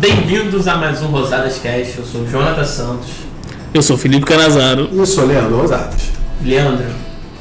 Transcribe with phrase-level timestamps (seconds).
[0.00, 1.98] Bem-vindos a mais um Rosadas Cast.
[1.98, 3.10] Eu sou o Jonathan Santos.
[3.72, 4.88] Eu sou o Felipe Canazaro.
[4.90, 6.00] E eu sou o Leandro Rosadas.
[6.42, 6.86] Leandro,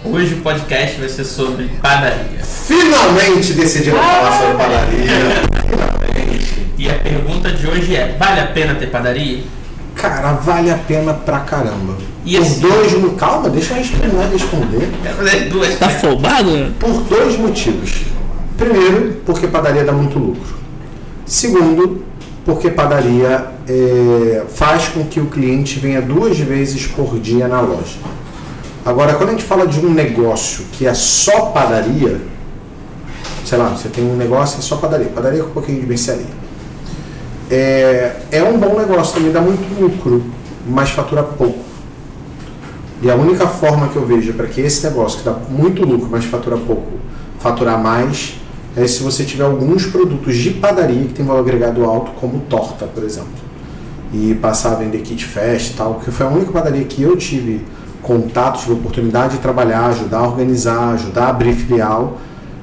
[0.04, 2.40] hoje o podcast vai ser sobre padaria.
[2.44, 5.10] Finalmente decidiram falar sobre padaria.
[6.78, 9.41] E a pergunta de hoje é: vale a pena ter padaria?
[9.96, 11.96] Cara, vale a pena pra caramba.
[12.26, 14.90] E Por assim- dois mo- Calma, deixa eu responder, responder.
[15.01, 15.79] Quero fazer duas.
[15.79, 16.73] Tá afobado?
[16.78, 18.02] Por dois motivos.
[18.58, 20.60] Primeiro, porque padaria dá muito lucro.
[21.26, 22.04] Segundo,
[22.46, 27.98] porque padaria é, faz com que o cliente venha duas vezes por dia na loja.
[28.86, 32.20] Agora, quando a gente fala de um negócio que é só padaria,
[33.46, 35.86] sei lá, você tem um negócio que é só padaria, padaria com um pouquinho de
[35.86, 36.40] mercearia.
[37.52, 40.24] É, é um bom negócio, também dá muito lucro,
[40.66, 41.60] mas fatura pouco.
[43.02, 46.08] E a única forma que eu vejo para que esse negócio que dá muito lucro,
[46.10, 46.92] mas fatura pouco,
[47.40, 48.39] faturar mais,
[48.80, 52.86] é se você tiver alguns produtos de padaria que tem valor agregado alto, como torta,
[52.86, 53.30] por exemplo.
[54.14, 57.16] E passar a vender kit fest e tal, porque foi a única padaria que eu
[57.18, 57.66] tive
[58.02, 62.18] contato, tive oportunidade de trabalhar, ajudar a organizar, ajudar a abrir filial,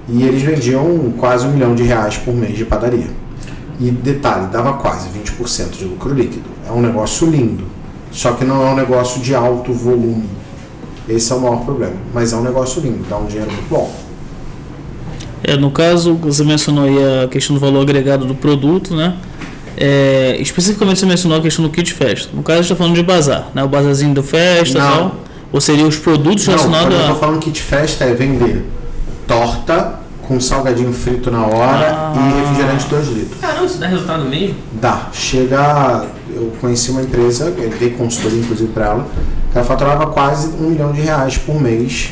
[0.08, 3.08] e eles vendiam quase um milhão de reais por mês de padaria.
[3.78, 6.48] E detalhe, dava quase 20% de lucro líquido.
[6.66, 7.64] É um negócio lindo,
[8.10, 10.28] só que não é um negócio de alto volume.
[11.08, 11.94] Esse é o maior problema.
[12.12, 14.05] Mas é um negócio lindo, dá um dinheiro muito bom.
[15.48, 19.14] É, no caso, você mencionou aí a questão do valor agregado do produto, né?
[19.76, 22.30] É, especificamente você mencionou a questão do kit festa.
[22.34, 23.62] No caso, a gente está falando de bazar, né?
[23.62, 24.90] O bazarzinho da festa e Não.
[24.90, 25.16] tal.
[25.52, 27.16] Ou seria os produtos Não, relacionados quando eu tô a.
[27.16, 28.64] falando kit festa é vender
[29.26, 32.12] torta com salgadinho frito na hora Ah.
[32.16, 33.40] e refrigerante 2 litros.
[33.40, 34.56] Caramba, isso dá resultado mesmo?
[34.80, 35.08] Dá.
[35.12, 36.06] Chega.
[36.34, 39.06] Eu conheci uma empresa, eu dei consultoria inclusive para ela,
[39.52, 42.10] que ela faturava quase um milhão de reais por mês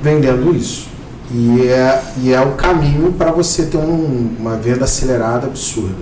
[0.00, 0.86] vendendo isso.
[1.32, 5.94] E é, e é o caminho para você ter um- uma venda acelerada absurda.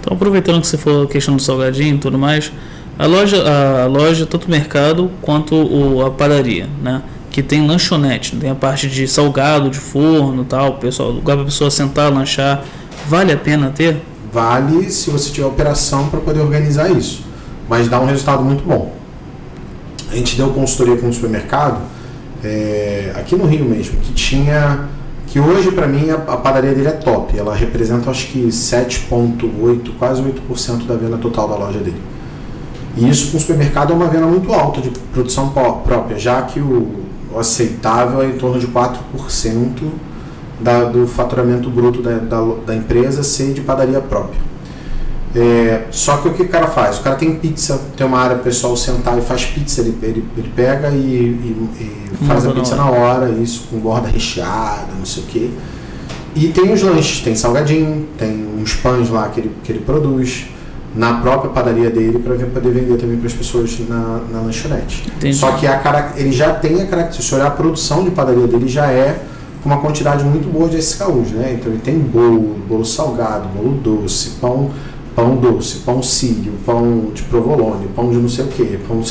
[0.00, 2.50] Então, aproveitando que você falou a questão do salgadinho e tudo mais,
[2.98, 3.42] a loja,
[3.82, 7.02] a loja tanto o mercado quanto o, a padaria, né?
[7.30, 11.46] Que tem lanchonete, tem a parte de salgado, de forno tal, pessoal, lugar para a
[11.46, 12.64] pessoa sentar, lanchar.
[13.08, 14.02] Vale a pena ter?
[14.32, 17.22] Vale se você tiver operação para poder organizar isso,
[17.68, 18.94] mas dá um resultado muito bom.
[20.10, 21.78] A gente deu consultoria com um supermercado,
[22.44, 24.88] é, aqui no Rio mesmo, que tinha.
[25.26, 27.38] que hoje para mim a, a padaria dele é top.
[27.38, 32.00] Ela representa acho que 7,8%, quase 8% da venda total da loja dele.
[32.96, 36.42] E isso com o supermercado é uma venda muito alta de produção pró- própria, já
[36.42, 36.88] que o,
[37.32, 38.96] o aceitável é em torno de 4%
[40.60, 44.40] da, do faturamento bruto da, da, da empresa ser de padaria própria.
[45.34, 46.98] É, só que o que o cara faz?
[46.98, 50.52] O cara tem pizza, tem uma área pessoal sentar e faz pizza, ele, ele, ele
[50.56, 51.68] pega e, e-
[52.22, 55.26] e faz a Monta na pizza na hora, isso com borda recheada, não sei o
[55.26, 55.50] quê.
[56.34, 60.46] E tem os lanches, tem salgadinho, tem uns pães lá que ele, que ele produz
[60.96, 65.04] na própria padaria dele para poder vender também para as pessoas na, na lanchonete.
[65.16, 65.36] Entendi.
[65.36, 68.66] Só que a, ele já tem a característica, se olhar a produção de padaria dele
[68.66, 69.22] já é
[69.62, 71.56] com uma quantidade muito boa de SKUs, né?
[71.58, 74.70] Então ele tem bolo, bolo salgado, bolo doce, pão,
[75.20, 79.02] pão doce, pão sírio, pão de provolone, pão de não sei o quê, pão...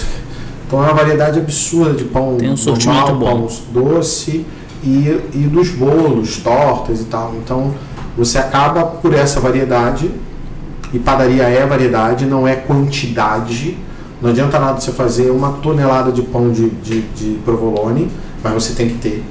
[0.65, 3.25] Então é uma variedade absurda de pão Tem um normal, bom.
[3.25, 4.45] pão doce
[4.83, 7.33] e, e dos bolos, tortas e tal.
[7.43, 7.73] Então
[8.15, 10.11] você acaba por essa variedade
[10.93, 13.77] e padaria é variedade, não é quantidade.
[14.21, 18.09] Não adianta nada você fazer uma tonelada de pão de, de, de provolone,
[18.43, 19.23] mas você tem que ter.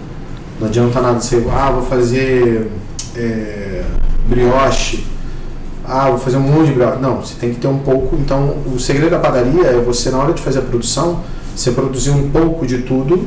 [0.59, 2.69] Não adianta nada você, ah, vou fazer
[3.15, 3.85] é,
[4.29, 5.05] brioche,
[5.89, 6.99] ah, vou fazer um monte de brioche.
[7.01, 8.17] Não, você tem que ter um pouco.
[8.17, 11.21] Então, o segredo da padaria é você, na hora de fazer a produção,
[11.57, 13.27] você produzir um pouco de tudo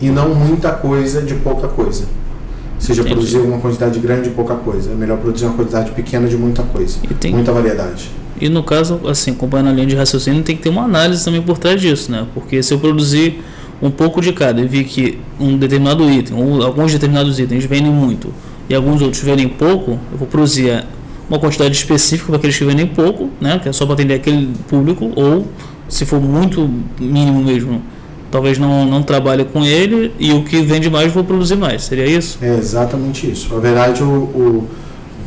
[0.00, 2.04] e não muita coisa de pouca coisa.
[2.04, 3.14] Ou seja, Entendi.
[3.14, 4.90] produzir uma quantidade grande de pouca coisa.
[4.90, 6.98] É melhor produzir uma quantidade pequena de muita coisa.
[7.20, 8.10] Tem- Muita variedade.
[8.40, 11.40] E no caso, assim, acompanhando a linha de raciocínio, tem que ter uma análise também
[11.42, 12.26] por trás disso, né?
[12.34, 13.40] Porque se eu produzir
[13.80, 17.92] um pouco de cada e vi que um determinado item, ou alguns determinados itens vendem
[17.92, 18.32] muito
[18.68, 20.84] e alguns outros vendem pouco, eu vou produzir
[21.28, 23.58] uma quantidade específica para aqueles que vendem pouco, né?
[23.62, 25.46] Que é só para atender aquele público, ou
[25.88, 26.68] se for muito
[27.00, 27.82] mínimo mesmo,
[28.30, 31.82] talvez não, não trabalhe com ele e o que vende mais vou produzir mais.
[31.84, 32.38] Seria isso?
[32.42, 33.52] É exatamente isso.
[33.54, 34.68] Na verdade, o, o-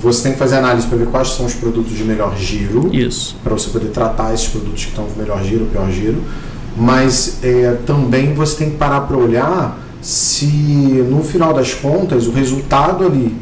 [0.01, 2.89] você tem que fazer análise para ver quais são os produtos de melhor giro.
[2.93, 3.35] Isso.
[3.43, 6.21] para você poder tratar esses produtos que estão com melhor giro, pior giro.
[6.77, 10.45] Mas é, também você tem que parar para olhar se
[11.09, 13.35] no final das contas o resultado ali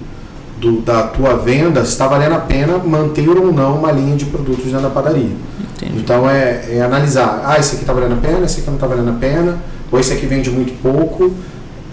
[0.64, 4.64] do, da tua venda está valendo a pena manter ou não uma linha de produtos
[4.64, 5.32] dentro da padaria.
[5.76, 6.00] Entendi.
[6.00, 8.88] Então é, é analisar, ah, esse aqui está valendo a pena, esse aqui não está
[8.88, 9.58] valendo a pena,
[9.92, 11.34] ou esse aqui vende muito pouco.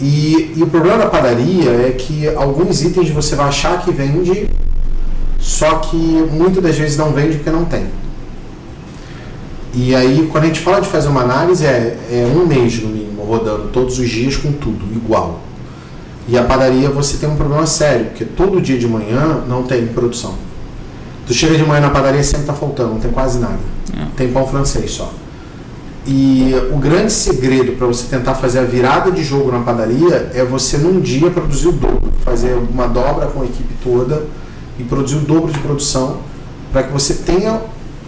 [0.00, 4.48] E, e o problema da padaria é que alguns itens você vai achar que vende
[5.38, 7.86] Só que muitas das vezes não vende porque não tem.
[9.74, 12.88] E aí, quando a gente fala de fazer uma análise, é, é um mês no
[12.88, 15.40] mínimo, rodando todos os dias com tudo, igual.
[16.30, 19.84] E a padaria você tem um problema sério, porque todo dia de manhã não tem
[19.88, 20.34] produção.
[21.26, 23.58] Tu chega de manhã na padaria sempre tá faltando, não tem quase nada.
[23.92, 24.06] É.
[24.16, 25.12] Tem pão francês só.
[26.06, 30.44] E o grande segredo para você tentar fazer a virada de jogo na padaria é
[30.44, 34.24] você num dia produzir o dobro, fazer uma dobra com a equipe toda
[34.78, 36.18] e produzir o dobro de produção
[36.72, 37.60] para que você tenha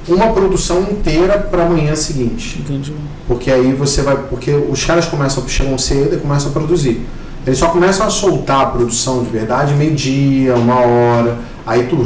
[0.09, 2.61] uma produção inteira para amanhã seguinte.
[2.61, 2.95] Entendi.
[3.27, 4.17] Porque aí você vai.
[4.17, 7.05] Porque os caras começam, chegam cedo e começam a produzir.
[7.47, 11.97] Eles só começam a soltar a produção de verdade meio-dia, uma hora, aí tu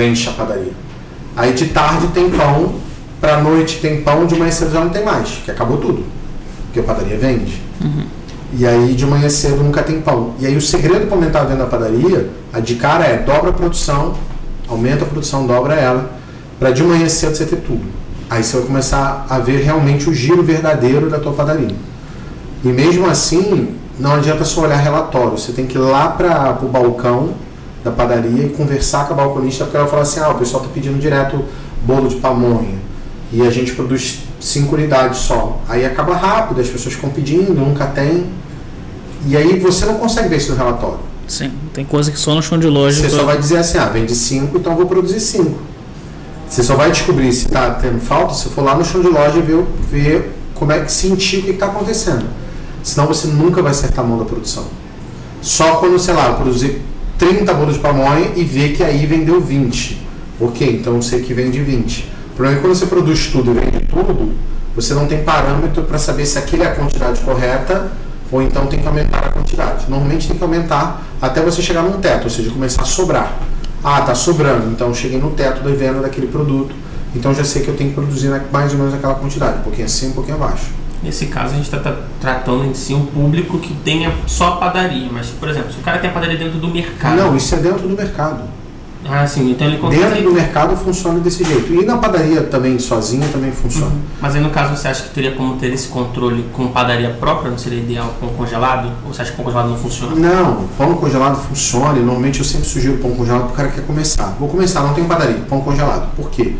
[0.00, 0.72] enche a padaria.
[1.36, 2.74] Aí de tarde tem pão,
[3.20, 6.04] pra noite tem pão, de manhã cedo já não tem mais, que acabou tudo.
[6.66, 7.62] Porque a padaria vende.
[8.52, 10.34] E aí de manhã cedo nunca tem pão.
[10.40, 13.50] E aí o segredo para aumentar a venda da padaria, a de cara é dobra
[13.50, 14.14] a produção,
[14.68, 16.10] aumenta a produção, dobra ela,
[16.58, 17.84] para de manhã cedo você ter tudo.
[18.28, 21.74] Aí você vai começar a ver realmente o giro verdadeiro da tua padaria.
[22.64, 26.68] E mesmo assim, não adianta só olhar relatório, você tem que ir lá para o
[26.68, 27.30] balcão
[27.84, 30.74] da padaria e conversar com a balconista, porque ela fala assim, ah, o pessoal está
[30.74, 31.44] pedindo direto
[31.84, 32.78] bolo de pamonha
[33.32, 35.60] e a gente produz cinco unidades só.
[35.68, 38.26] Aí acaba rápido, as pessoas ficam pedindo, nunca tem.
[39.26, 40.98] E aí você não consegue ver isso no relatório.
[41.28, 43.00] Sim, tem coisa que só no chão de loja.
[43.00, 45.58] Você pra- só vai dizer assim, ah, vende 5, então eu vou produzir 5.
[46.48, 49.38] Você só vai descobrir se está tendo falta se for lá no chão de loja
[49.38, 52.24] e ver, ver como é que sentir o que está acontecendo.
[52.82, 54.64] Senão você nunca vai acertar a mão da produção.
[55.42, 56.80] Só quando, sei lá, produzir
[57.18, 60.06] 30 bolos de pamonha e ver que aí vendeu 20.
[60.40, 62.08] Ok, então eu sei que vende 20.
[62.32, 64.32] O problema é que quando você produz tudo e vende tudo,
[64.74, 67.90] você não tem parâmetro para saber se aquele é a quantidade correta
[68.30, 69.84] ou então tem que aumentar a quantidade.
[69.88, 73.38] Normalmente tem que aumentar até você chegar num teto, ou seja, começar a sobrar.
[73.82, 76.74] Ah, tá sobrando, então cheguei no teto da venda daquele produto,
[77.14, 79.86] então já sei que eu tenho que produzir mais ou menos aquela quantidade, um pouquinho
[79.86, 80.66] acima, um pouquinho abaixo.
[81.02, 85.08] Nesse caso, a gente está tratando em si um público que tenha só padaria.
[85.10, 87.16] Mas, por exemplo, se o cara tem a padaria dentro do mercado.
[87.16, 88.42] Não, isso é dentro do mercado.
[89.08, 89.50] Ah, sim.
[89.50, 90.22] Então ele Dentro consegue.
[90.22, 91.72] do mercado funciona desse jeito.
[91.72, 93.92] E na padaria também, sozinha, também funciona.
[94.20, 97.50] Mas aí no caso você acha que teria como ter esse controle com padaria própria?
[97.50, 98.92] Não seria ideal com congelado?
[99.06, 100.14] Ou você acha que pão congelado não funciona?
[100.14, 103.76] Não, pão congelado funciona e normalmente eu sempre sugiro pão congelado para o cara que
[103.76, 104.36] quer começar.
[104.38, 106.14] Vou começar, não tem padaria, pão congelado.
[106.14, 106.54] Por quê?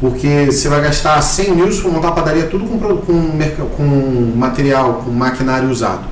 [0.00, 5.02] Porque você vai gastar 100 mil for montar a padaria tudo com, com, com material,
[5.04, 6.04] com maquinário usado.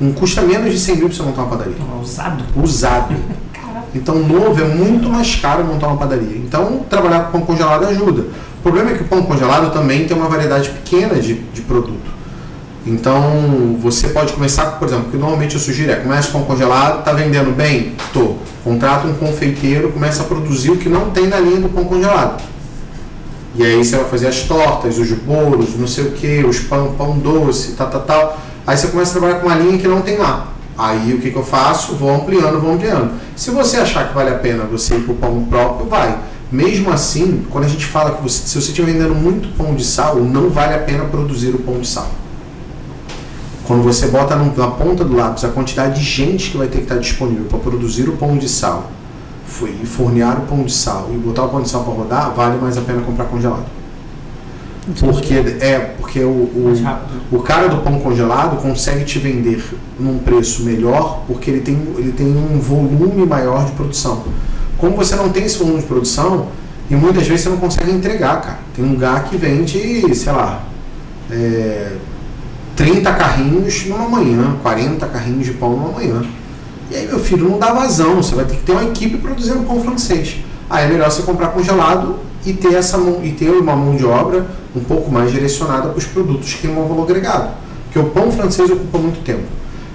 [0.00, 1.76] Não custa menos de 100 mil para você montar uma padaria.
[2.00, 2.44] Usado?
[2.56, 3.14] Usado.
[3.94, 6.36] Então, novo é muito mais caro montar uma padaria.
[6.36, 8.26] Então, trabalhar com pão congelado ajuda.
[8.58, 12.18] O problema é que o pão congelado também tem uma variedade pequena de, de produto.
[12.86, 16.48] Então, você pode começar, por exemplo, o que normalmente eu sugiro é começa com pão
[16.48, 17.94] congelado, tá vendendo bem?
[18.12, 18.34] Tô.
[18.62, 22.42] Contrata um confeiteiro, começa a produzir o que não tem na linha do pão congelado.
[23.54, 26.94] E aí você vai fazer as tortas, os bolos, não sei o que, os pão,
[26.96, 28.38] pão doce, tal, tal, tal.
[28.66, 30.48] Aí você começa a trabalhar com uma linha que não tem lá.
[30.76, 31.94] Aí o que, que eu faço?
[31.94, 33.12] Vou ampliando, vou ampliando.
[33.34, 36.18] Se você achar que vale a pena você ir para o pão próprio, vai.
[36.52, 39.84] Mesmo assim, quando a gente fala que você, se você estiver vendendo muito pão de
[39.84, 42.08] sal, não vale a pena produzir o pão de sal.
[43.66, 46.84] Quando você bota na ponta do lápis a quantidade de gente que vai ter que
[46.84, 48.90] estar disponível para produzir o pão de sal,
[49.48, 52.32] foi e fornear o pão de sal e botar o pão de sal para rodar,
[52.34, 53.66] vale mais a pena comprar congelado.
[55.00, 56.72] Porque é porque o, o,
[57.30, 59.62] o cara do pão congelado consegue te vender
[59.98, 64.24] num preço melhor porque ele tem, ele tem um volume maior de produção.
[64.78, 66.46] Como você não tem esse volume de produção,
[66.90, 68.58] e muitas vezes você não consegue entregar, cara.
[68.74, 70.62] Tem um lugar que vende, sei lá,
[71.30, 71.92] é,
[72.74, 76.22] 30 carrinhos numa manhã, 40 carrinhos de pão numa manhã.
[76.90, 78.16] E aí, meu filho, não dá vazão.
[78.16, 80.36] Você vai ter que ter uma equipe produzindo pão francês.
[80.70, 84.04] Aí é melhor você comprar congelado e ter, essa mão, e ter uma mão de
[84.04, 87.50] obra um pouco mais direcionada para os produtos que têm um valor agregado.
[87.84, 89.44] Porque o pão francês ocupa muito tempo.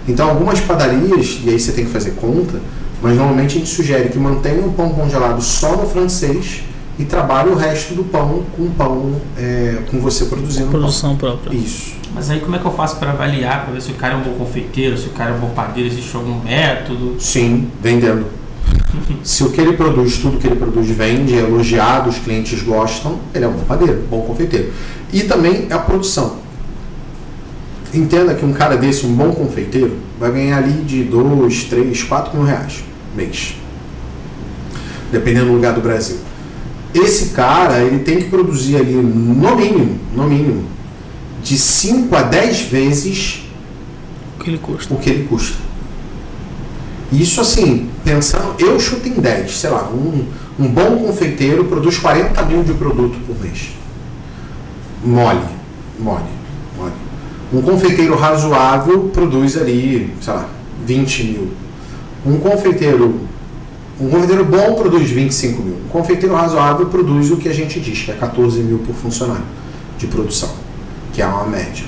[0.07, 2.59] Então, algumas padarias, e aí você tem que fazer conta,
[3.01, 6.63] mas normalmente a gente sugere que mantenha o pão congelado só no francês
[6.97, 10.79] e trabalhe o resto do pão com pão, é, com você produzindo pão.
[10.81, 11.55] Produção própria.
[11.55, 12.02] Isso.
[12.13, 14.17] Mas aí como é que eu faço para avaliar, para ver se o cara é
[14.17, 17.15] um bom confeiteiro, se o cara é um bom padeiro, existe algum método?
[17.19, 18.25] Sim, vendendo.
[19.23, 23.19] Se o que ele produz, tudo que ele produz vende, é elogiado, os clientes gostam,
[23.33, 24.71] ele é um bom padeiro, bom confeiteiro.
[25.11, 26.37] E também a produção.
[27.93, 32.37] Entenda que um cara desse, um bom confeiteiro, vai ganhar ali de 2, 3, 4
[32.37, 32.83] mil reais
[33.15, 33.55] mês.
[35.11, 36.17] Dependendo do lugar do Brasil.
[36.93, 40.63] Esse cara, ele tem que produzir ali, no mínimo, no mínimo,
[41.43, 43.43] de 5 a 10 vezes
[44.39, 44.93] O que ele custa?
[44.93, 45.57] o que ele custa.
[47.11, 50.25] Isso assim, pensando, eu chuto em 10, sei lá, um,
[50.59, 53.71] Um bom confeiteiro produz 40 mil de produto por mês.
[55.03, 55.45] Mole,
[55.99, 56.23] mole,
[56.77, 56.93] mole.
[57.51, 60.47] Um confeiteiro razoável produz ali, sei lá,
[60.85, 61.51] 20 mil.
[62.25, 63.19] Um confeiteiro,
[63.99, 65.75] um confeiteiro bom produz 25 mil.
[65.85, 69.43] Um confeiteiro razoável produz o que a gente diz, que é 14 mil por funcionário
[69.97, 70.49] de produção,
[71.13, 71.85] que é uma média.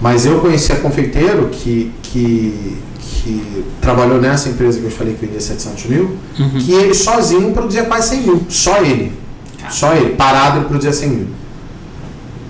[0.00, 5.40] Mas eu conhecia confeiteiro que, que, que trabalhou nessa empresa que eu falei que vendia
[5.40, 6.50] 700 mil, Uhum.
[6.58, 8.42] que ele sozinho produzia quase 100 mil.
[8.48, 9.12] Só ele.
[9.70, 10.14] Só ele.
[10.14, 11.26] Parado ele produzia 100 mil.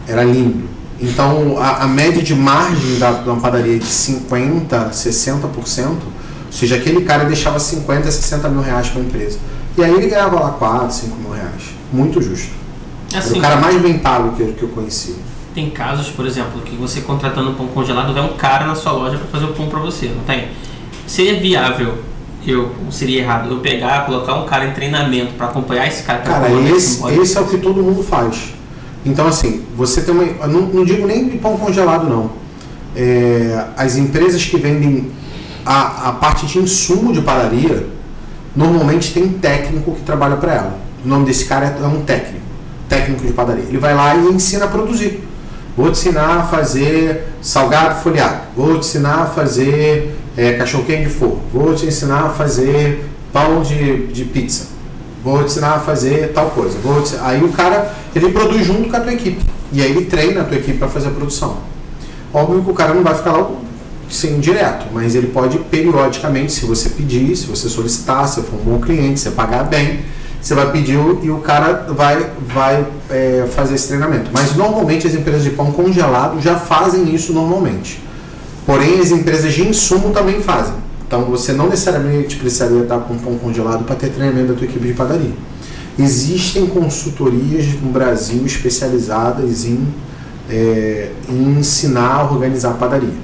[0.08, 0.64] Era lindo.
[1.00, 5.96] Então a, a média de margem da, de uma padaria é de 50%, 60%, ou
[6.50, 9.38] seja, aquele cara deixava 50, 60 mil reais para a empresa.
[9.76, 11.62] E aí ele ganhava lá 4, 5 mil reais.
[11.92, 12.48] Muito justo.
[13.12, 15.14] Era Assim, o cara mais bem pago que, eu- que eu conheci.
[15.54, 19.16] Tem casos, por exemplo, que você contratando pão congelado, vai um cara na sua loja
[19.16, 20.48] para fazer o pão para você, não tem?
[21.06, 21.98] Seria viável,
[22.44, 26.18] eu, seria errado, eu pegar, colocar um cara em treinamento para acompanhar esse cara?
[26.20, 27.10] Cara, esse, pão?
[27.22, 28.52] esse é o que todo mundo faz.
[29.06, 30.46] Então, assim, você tem uma.
[30.48, 32.30] Não, não digo nem de pão congelado, não.
[32.96, 35.12] É, as empresas que vendem
[35.64, 37.86] a, a parte de insumo de padaria,
[38.56, 40.78] normalmente tem técnico que trabalha para ela.
[41.04, 42.44] O nome desse cara é um técnico,
[42.88, 43.64] técnico de padaria.
[43.64, 45.22] Ele vai lá e ensina a produzir.
[45.76, 48.42] Vou te ensinar a fazer salgado folhado.
[48.56, 51.40] Vou te ensinar a fazer é, cachorro quente de forno.
[51.52, 54.66] Vou te ensinar a fazer pão de, de pizza.
[55.24, 56.78] Vou te ensinar a fazer tal coisa.
[56.82, 59.42] Vou te- Aí o cara, ele produz junto com a tua equipe.
[59.72, 61.56] E aí ele treina a tua equipe para fazer a produção.
[62.32, 63.50] Óbvio que o cara não vai ficar lá
[64.08, 68.64] sem direto, mas ele pode periodicamente, se você pedir, se você solicitar, se for um
[68.64, 70.00] bom cliente, se pagar bem,
[70.44, 74.30] você vai pedir e o cara vai, vai é, fazer esse treinamento.
[74.30, 77.98] Mas normalmente as empresas de pão congelado já fazem isso normalmente.
[78.66, 80.74] Porém, as empresas de insumo também fazem.
[81.06, 84.86] Então, você não necessariamente precisaria estar com pão congelado para ter treinamento da tua equipe
[84.86, 85.32] de padaria.
[85.98, 89.86] Existem consultorias no Brasil especializadas em,
[90.50, 93.14] é, em ensinar a organizar a padaria.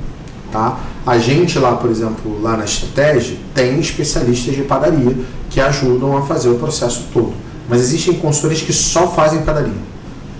[0.50, 0.80] Tá?
[1.06, 5.14] A gente lá, por exemplo, lá na estratégia, tem especialistas de padaria
[5.50, 7.34] que ajudam a fazer o processo todo.
[7.68, 9.90] Mas existem consultores que só fazem padaria.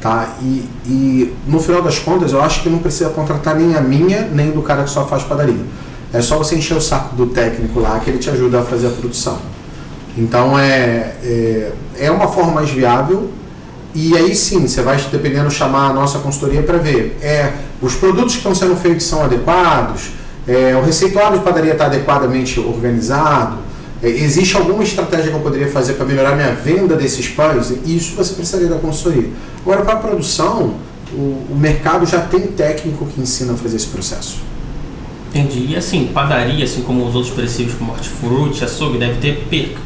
[0.00, 0.36] Tá?
[0.40, 4.22] E, e no final das contas, eu acho que não precisa contratar nem a minha,
[4.22, 5.60] nem do cara que só faz padaria.
[6.12, 8.86] É só você encher o saco do técnico lá que ele te ajuda a fazer
[8.86, 9.38] a produção.
[10.16, 13.30] Então é, é, é uma forma mais viável.
[13.94, 17.18] E aí sim, você vai, dependendo, chamar a nossa consultoria para ver.
[17.20, 17.52] É,
[17.82, 20.10] os produtos que estão sendo feitos são adequados,
[20.46, 23.58] é, o receituário de padaria está adequadamente organizado,
[24.02, 27.73] existe alguma estratégia que eu poderia fazer para melhorar minha venda desses pães?
[27.85, 29.28] Isso você precisaria da consultoria.
[29.62, 30.75] Agora, para a produção,
[31.12, 34.38] o, o mercado já tem técnico que ensina a fazer esse processo.
[35.28, 35.73] Entendi.
[35.73, 39.80] E assim, padaria, assim como os outros perecíveis como hortifruti, açougue, deve ter perca.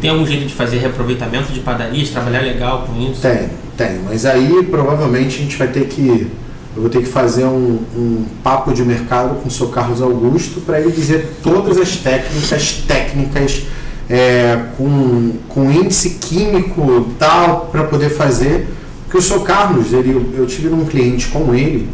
[0.00, 3.20] Tem algum jeito de fazer reaproveitamento de padarias, trabalhar legal com isso?
[3.20, 4.00] Tem, tem.
[4.04, 6.28] Mas aí provavelmente a gente vai ter que.
[6.78, 10.60] Eu vou ter que fazer um, um papo de mercado com o seu Carlos Augusto
[10.60, 13.64] para ele dizer todas as técnicas, técnicas
[14.08, 18.68] é, com, com índice químico tal para poder fazer.
[19.02, 21.88] Porque o seu Carlos, ele, eu tive um cliente com ele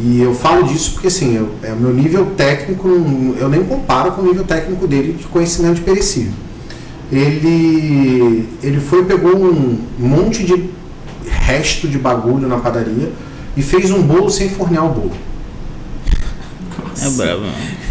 [0.00, 2.86] e eu falo disso porque assim, eu, é, meu nível técnico,
[3.40, 6.32] eu nem comparo com o nível técnico dele de conhecimento de perecível.
[7.10, 10.70] Ele, ele foi pegou um monte de
[11.28, 13.10] resto de bagulho na padaria
[13.56, 15.12] e fez um bolo sem fornear o bolo.
[17.02, 17.42] É bravo.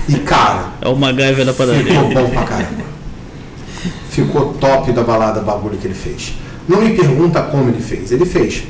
[0.07, 1.83] E cara, É o MacGyver da padaria.
[1.83, 2.83] ficou bom pra caramba.
[4.09, 6.33] Ficou top da balada bagulho que ele fez.
[6.67, 8.63] Não me pergunta como ele fez, ele fez.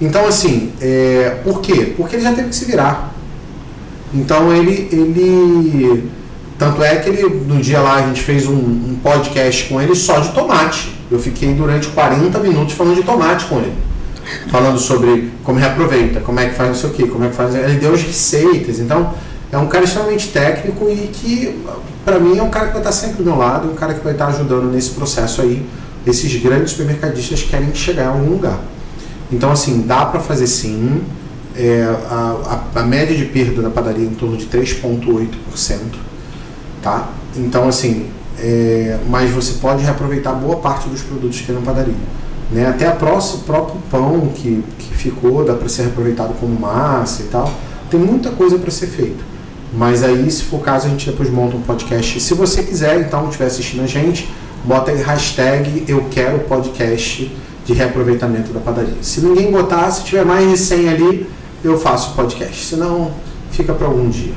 [0.00, 1.92] Então assim, é, por quê?
[1.96, 3.12] Porque ele já teve que se virar.
[4.14, 6.10] Então ele, ele
[6.58, 9.94] tanto é que ele no dia lá a gente fez um, um podcast com ele
[9.94, 10.92] só de tomate.
[11.10, 13.74] Eu fiquei durante 40 minutos falando de tomate com ele.
[14.50, 17.34] Falando sobre como reaproveita, como é que faz não sei o que, como é que
[17.34, 17.54] faz.
[17.54, 18.78] Ele deu as receitas.
[18.78, 19.12] Então,
[19.50, 21.62] é um cara extremamente técnico e que,
[22.04, 24.02] para mim, é um cara que vai estar sempre do meu lado, um cara que
[24.02, 25.64] vai estar ajudando nesse processo aí.
[26.06, 28.58] Esses grandes supermercadistas querem chegar em algum lugar.
[29.30, 31.02] Então, assim, dá para fazer sim.
[31.54, 35.78] É, a, a, a média de perda da padaria é em torno de 3,8%.
[36.82, 37.08] Tá?
[37.36, 41.94] Então, assim, é, mas você pode reaproveitar boa parte dos produtos que tem na padaria.
[42.52, 42.68] Né?
[42.68, 47.22] Até a próxima, o próprio pão que, que ficou, dá para ser reaproveitado como massa
[47.22, 47.52] e tal.
[47.90, 49.24] Tem muita coisa para ser feito.
[49.74, 52.20] Mas aí, se for o caso, a gente depois monta um podcast.
[52.20, 54.28] Se você quiser, então, estiver assistindo a gente,
[54.64, 58.94] bota aí hashtag eu quero podcast de reaproveitamento da padaria.
[59.00, 61.26] Se ninguém botar, se tiver mais de 100 ali,
[61.64, 62.66] eu faço o podcast.
[62.66, 63.12] Senão,
[63.50, 64.34] fica para algum dia.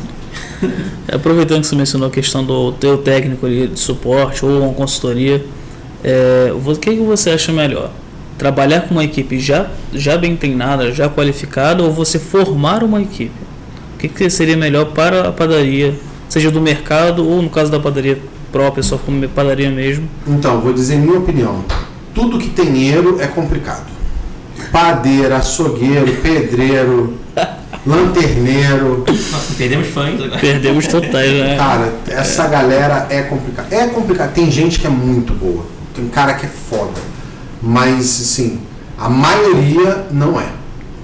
[1.10, 5.42] Aproveitando que você mencionou a questão do teu técnico ali de suporte ou uma consultoria,
[6.02, 7.90] É, o que, que você acha melhor?
[8.38, 13.32] Trabalhar com uma equipe já, já bem treinada, já qualificada, ou você formar uma equipe?
[13.94, 15.94] O que, que seria melhor para a padaria,
[16.28, 18.18] seja do mercado ou no caso da padaria
[18.50, 20.08] própria, só como padaria mesmo?
[20.26, 21.62] Então, vou dizer minha opinião.
[22.14, 23.86] Tudo que tem dinheiro é complicado.
[24.72, 27.14] Padeiro, açougueiro, pedreiro,
[27.86, 29.04] lanterneiro.
[29.06, 30.40] Nossa, perdemos fãs agora.
[30.40, 31.56] Perdemos totais, né?
[31.56, 33.74] Cara, essa galera é complicada.
[33.74, 34.32] É complicado.
[34.32, 35.79] Tem gente que é muito boa.
[36.00, 36.98] Tem cara que é foda.
[37.60, 38.58] Mas, assim,
[38.96, 40.48] a maioria não é.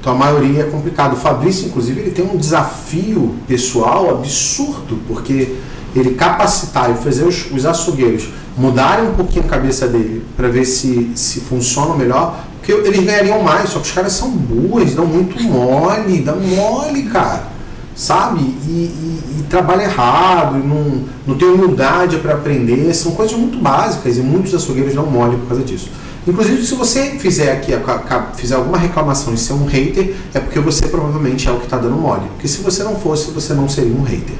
[0.00, 1.12] Então a maioria é complicado.
[1.12, 5.54] O Fabrício, inclusive, ele tem um desafio pessoal absurdo, porque
[5.94, 10.64] ele capacitar e fazer os, os açougueiros mudarem um pouquinho a cabeça dele para ver
[10.64, 15.04] se, se funciona melhor, porque eles ganhariam mais, só que os caras são boas, dão
[15.04, 17.48] muito mole, dão mole, cara.
[17.96, 18.40] Sabe?
[18.40, 24.18] E, e, e trabalha errado, não, não tem humildade para aprender, são coisas muito básicas
[24.18, 25.90] e muitos açougueiros dão mole por causa disso.
[26.28, 27.72] Inclusive, se você fizer aqui
[28.34, 31.78] fizer alguma reclamação e ser um hater, é porque você provavelmente é o que está
[31.78, 32.26] dando mole.
[32.34, 34.34] Porque se você não fosse, você não seria um hater.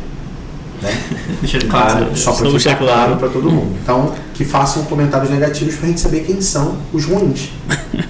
[0.83, 1.01] Né?
[1.41, 2.17] Deixa claro.
[2.17, 3.77] Só para ficar claro para todo mundo.
[3.83, 7.51] Então, que façam comentários negativos para a gente saber quem são os ruins.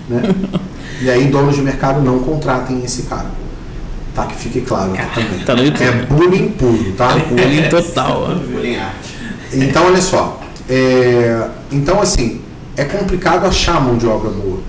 [0.08, 0.22] Né?
[0.98, 3.26] E aí, donos de mercado não contratem esse cara.
[4.16, 4.24] Tá?
[4.24, 5.44] Que fique claro aqui também.
[5.44, 5.84] Tá no YouTube.
[5.84, 7.14] É bullying puro, tá?
[7.28, 8.34] Bullying total.
[8.50, 9.14] Bullying arte.
[9.52, 10.40] Então, olha só.
[10.68, 12.40] É, então, assim,
[12.78, 14.60] é complicado achar mão de obra boa.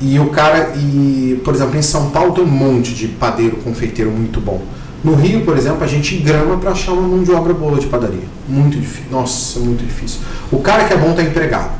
[0.00, 4.12] E o cara, e, por exemplo, em São Paulo tem um monte de padeiro, confeiteiro
[4.12, 4.62] muito bom.
[5.02, 7.86] No Rio, por exemplo, a gente grama para achar uma mão de obra boa de
[7.86, 8.22] padaria.
[8.48, 9.10] Muito difícil.
[9.10, 10.20] Nossa, muito difícil.
[10.52, 11.72] O cara que é bom tá empregado.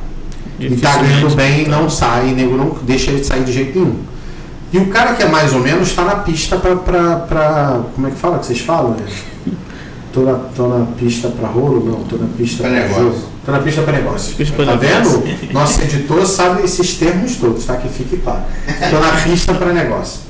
[0.58, 3.96] E tá ganhando bem, não sai, nego não deixa ele sair de jeito nenhum.
[4.72, 7.80] E o cara que é mais ou menos está na pista pra.
[7.94, 8.92] Como é que fala que vocês falam?
[8.92, 9.06] Né?
[10.12, 11.84] Tô na, tô na pista para rolo?
[11.84, 13.02] Não, tô na pista Pra para negócio.
[13.04, 13.18] jogo.
[13.44, 14.34] Tô na pista para negócio.
[14.36, 15.20] Pista tá negócio.
[15.20, 15.52] vendo?
[15.52, 17.76] Nosso editor sabe esses termos todos, tá?
[17.76, 18.42] Que fique claro.
[18.90, 20.20] Tô na pista para negócio.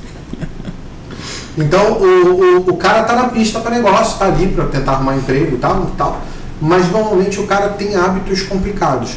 [1.57, 5.17] Então o, o, o cara tá na pista para negócio, tá ali para tentar arrumar
[5.17, 6.21] emprego e tal, e tal.
[6.61, 9.11] Mas normalmente o cara tem hábitos complicados.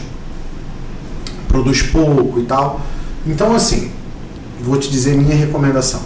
[1.48, 2.82] Produz pouco e tal.
[3.26, 3.92] Então assim,
[4.66, 6.02] vou te dizer minha recomendação.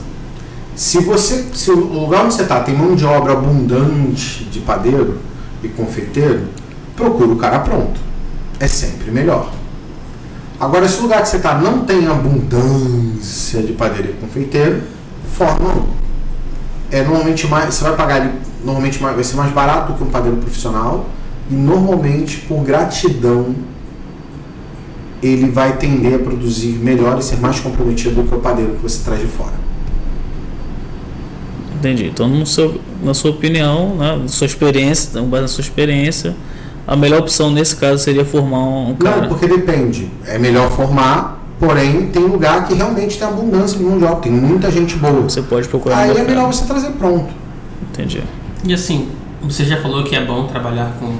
[0.76, 5.18] Se você, se o lugar onde você está tem mão de obra abundante de padeiro
[5.64, 6.48] e confeiteiro,
[6.96, 8.00] procura o cara pronto.
[8.60, 9.52] É sempre melhor.
[10.60, 14.82] Agora, se o lugar que você está não tem abundância de padeiro e confeiteiro,
[15.34, 15.86] forma.
[16.92, 20.08] É normalmente mais, você vai pagar ele normalmente mais, vai ser mais barato que um
[20.08, 21.06] padeiro profissional
[21.50, 23.56] e normalmente por gratidão
[25.22, 28.84] ele vai tender a produzir melhor e ser mais comprometido do que o padeiro que
[28.84, 29.54] você traz de fora.
[31.76, 32.08] Entendi.
[32.08, 36.36] Então, no seu, na sua opinião, né, na sua experiência, então, base na sua experiência,
[36.86, 39.22] a melhor opção nesse caso seria formar um cara.
[39.22, 40.10] Não, porque depende.
[40.26, 44.32] É melhor formar, porém tem lugar que realmente tem abundância de mão de obra, tem
[44.32, 45.22] muita gente boa.
[45.22, 47.32] Você pode procurar Aí é melhor você trazer pronto.
[47.92, 48.24] Entendi.
[48.66, 49.08] E assim,
[49.42, 51.14] você já falou que é bom trabalhar com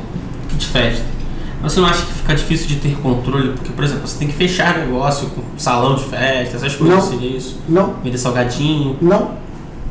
[0.50, 1.19] kit festa.
[1.62, 3.50] Mas você não acha que fica difícil de ter controle?
[3.54, 7.02] Porque, por exemplo, você tem que fechar negócio com salão de festa, essas coisas, Não.
[7.12, 7.60] seria isso?
[7.68, 8.96] Não, Vender salgadinho.
[9.02, 9.32] não.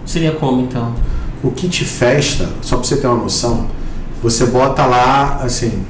[0.07, 0.95] Seria como então?
[1.43, 3.67] O kit festa, só para você ter uma noção,
[4.23, 5.83] você bota lá assim,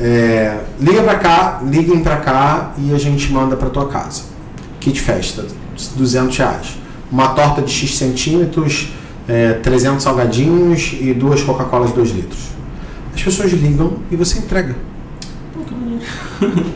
[0.00, 4.22] é, liga pra cá, liguem pra cá e a gente manda pra tua casa.
[4.80, 5.44] Kit festa,
[5.96, 6.78] 200 reais.
[7.12, 8.88] Uma torta de X centímetros,
[9.28, 12.40] é, 300 salgadinhos e duas Coca-Colas de 2 litros.
[13.14, 14.74] As pessoas ligam e você entrega.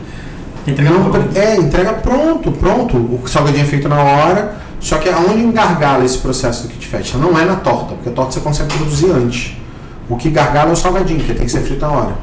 [0.67, 1.37] Entregar Não, pronto.
[1.37, 2.97] é, entrega pronto, pronto.
[2.97, 4.57] O salgadinho é feito na hora.
[4.79, 7.17] Só que aonde gargala esse processo do kit festa?
[7.17, 9.57] Não é na torta, porque a torta você consegue produzir antes.
[10.07, 12.15] O que gargala é o salgadinho, que tem que ser frito na hora.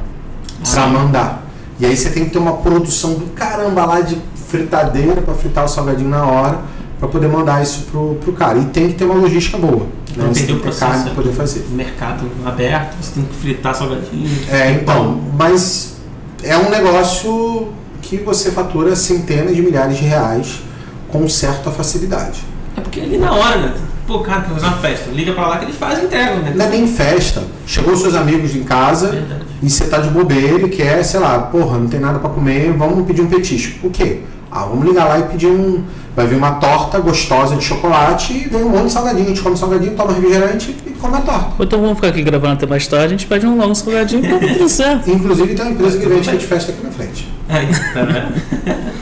[0.59, 0.89] Pra Sim.
[0.91, 1.43] mandar.
[1.79, 5.65] E aí você tem que ter uma produção do caramba lá de fritadeira para fritar
[5.65, 6.59] o salgadinho na hora,
[6.99, 8.57] para poder mandar isso pro, pro cara.
[8.57, 9.85] E tem que ter uma logística boa.
[10.15, 10.27] Né?
[10.33, 11.67] Você tem o que ter carne para poder fazer.
[11.69, 14.29] Mercado aberto, você tem que fritar salgadinho.
[14.49, 15.96] É, então, mas
[16.43, 17.69] é um negócio
[18.01, 20.61] que você fatura centenas de milhares de reais
[21.09, 22.41] com certa facilidade.
[22.75, 23.73] É porque ali na hora, né?
[24.05, 25.11] Pô, cara, quer fazer uma festa.
[25.11, 26.53] Liga pra lá que eles fazem entrega, né?
[26.55, 27.43] Não é nem festa.
[27.65, 29.45] Chegou seus amigos em casa Verdade.
[29.61, 32.71] e você tá de bobeira e quer, sei lá, porra, não tem nada pra comer,
[32.71, 33.87] vamos pedir um petisco.
[33.87, 34.21] O quê?
[34.51, 35.83] Ah, vamos ligar lá e pedir um.
[36.15, 39.25] Vai vir uma torta gostosa de chocolate e vem um monte de salgadinho.
[39.25, 41.51] A gente come salgadinho, toma refrigerante e come a torta.
[41.59, 43.75] Ou então vamos ficar aqui gravando até mais tarde, a gente pede um logo um
[43.75, 45.09] salgadinho e tá tudo certo.
[45.11, 47.27] Inclusive tem uma empresa que vende kit festa aqui na frente.
[47.47, 48.97] Aí, tá vendo?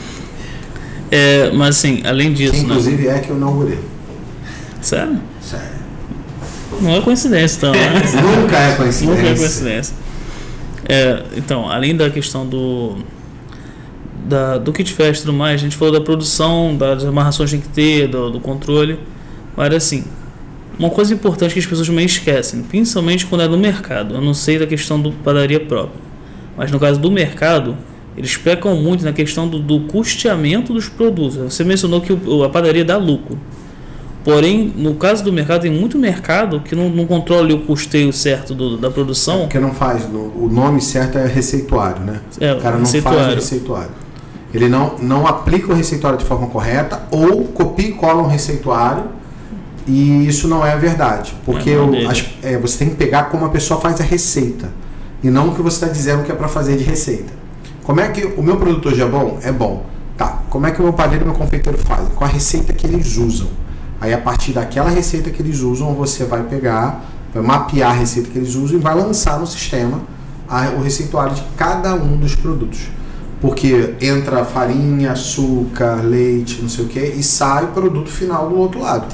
[1.11, 2.59] É, mas assim, além Que disso, né?
[2.63, 3.79] inclusive é que eu inaugurei.
[4.81, 5.19] Sério?
[5.41, 5.65] Sério.
[6.81, 7.93] Não é coincidência, então, né?
[8.41, 9.35] Nunca é Não foi coincidência.
[9.37, 9.95] coincidência.
[10.89, 12.97] É, então, além da questão do
[14.27, 17.57] da, do kit fest e tudo mais, a gente falou da produção, das amarrações que
[17.57, 18.99] tem que ter, do, do controle.
[19.55, 20.03] Mas assim,
[20.77, 24.15] uma coisa importante que as pessoas também esquecem, principalmente quando é no mercado.
[24.15, 26.01] Eu não sei da questão do padaria própria,
[26.57, 27.77] mas no caso do mercado,
[28.17, 31.37] eles pecam muito na questão do, do custeamento dos produtos.
[31.37, 33.37] Você mencionou que o, a padaria dá lucro.
[34.23, 38.55] Porém, no caso do mercado, tem muito mercado que não, não controla o custeio certo
[38.55, 39.41] do, da produção.
[39.41, 42.21] Porque não faz, o nome certo é receituário, né?
[42.39, 44.04] É, o cara não faz o receituário.
[44.55, 49.05] Ele não, não aplica o receituário de forma correta ou copia e cola um receituário
[49.87, 51.35] e isso não é a verdade.
[51.45, 54.69] Porque É, o- as- é, você tem que pegar como a pessoa faz a receita
[55.23, 57.33] e não o que você está dizendo que é para fazer de receita.
[57.83, 59.37] Como é que o meu produto hoje é bom?
[59.43, 59.85] É bom.
[60.17, 60.39] Tá.
[60.49, 62.07] Como é que o meu padeiro e o meu confeiteiro fazem?
[62.15, 63.47] Com a receita que eles usam.
[64.01, 68.29] Aí a partir daquela receita que eles usam, você vai pegar, vai mapear a receita
[68.29, 70.01] que eles usam e vai lançar no sistema
[70.49, 72.79] a- o receituário de cada um dos produtos.
[73.45, 78.57] Porque entra farinha, açúcar, leite, não sei o que, e sai o produto final do
[78.57, 79.05] outro lado.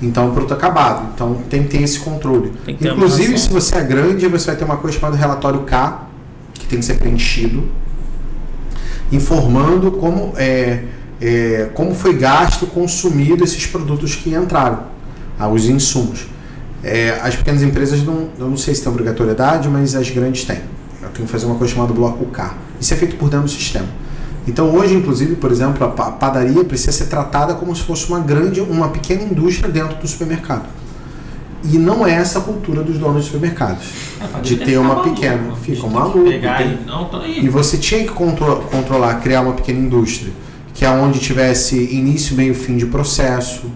[0.00, 1.08] Então, o produto acabado.
[1.12, 2.52] Então, tem que ter esse controle.
[2.64, 6.06] Ter Inclusive, se você é grande, você vai ter uma coisa chamada relatório K,
[6.54, 7.64] que tem que ser preenchido,
[9.10, 10.84] informando como, é,
[11.20, 14.84] é, como foi gasto, consumido esses produtos que entraram,
[15.36, 16.28] ah, os insumos.
[16.84, 20.60] É, as pequenas empresas, não, eu não sei se tem obrigatoriedade, mas as grandes têm.
[21.02, 22.54] Eu tenho que fazer uma coisa chamada bloco K.
[22.80, 23.86] Isso é feito por dentro do sistema.
[24.46, 28.20] Então hoje, inclusive, por exemplo, a pa- padaria precisa ser tratada como se fosse uma
[28.20, 30.64] grande, uma pequena indústria dentro do supermercado.
[31.62, 33.84] E não é essa a cultura dos donos de supermercados.
[34.38, 35.34] É, De ter uma maluco, pequena.
[35.34, 37.10] a gente Ficam tem que malucos, Pegar e, não.
[37.44, 40.32] E você tinha que contro- controlar, criar uma pequena indústria,
[40.72, 43.70] que é onde tivesse início, meio, fim de processo,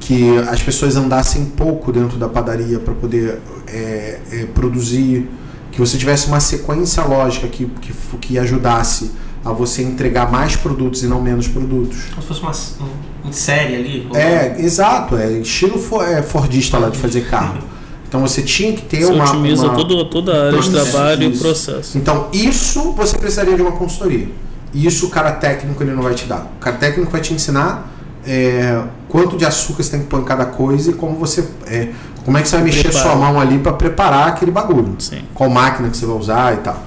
[0.00, 5.28] que as pessoas andassem pouco dentro da padaria para poder é, é, produzir,
[5.76, 9.10] que você tivesse uma sequência lógica que, que, que ajudasse
[9.44, 11.98] a você entregar mais produtos e não menos produtos.
[12.14, 12.40] Como se fosse
[12.80, 14.08] uma, um, em série ali.
[14.14, 17.58] É, exato, é estilo for, é, fordista lá de fazer carro.
[18.08, 19.24] Então você tinha que ter Você uma.
[19.24, 21.98] otimiza uma- todo, toda a área de Isso, trabalho e processo.
[21.98, 24.28] Então, isso você precisaria de uma consultoria.
[24.72, 26.52] Isso o cara técnico ele não vai te dar.
[26.56, 27.92] O cara técnico vai te ensinar
[28.24, 31.46] é, quanto de açúcar você tem que pôr em cada coisa e como você.
[31.66, 31.88] é,
[32.26, 33.04] como é que você vai mexer a Prepara.
[33.04, 34.96] sua mão ali para preparar aquele bagulho.
[34.98, 35.22] Sim.
[35.32, 36.82] Qual máquina que você vai usar e tal.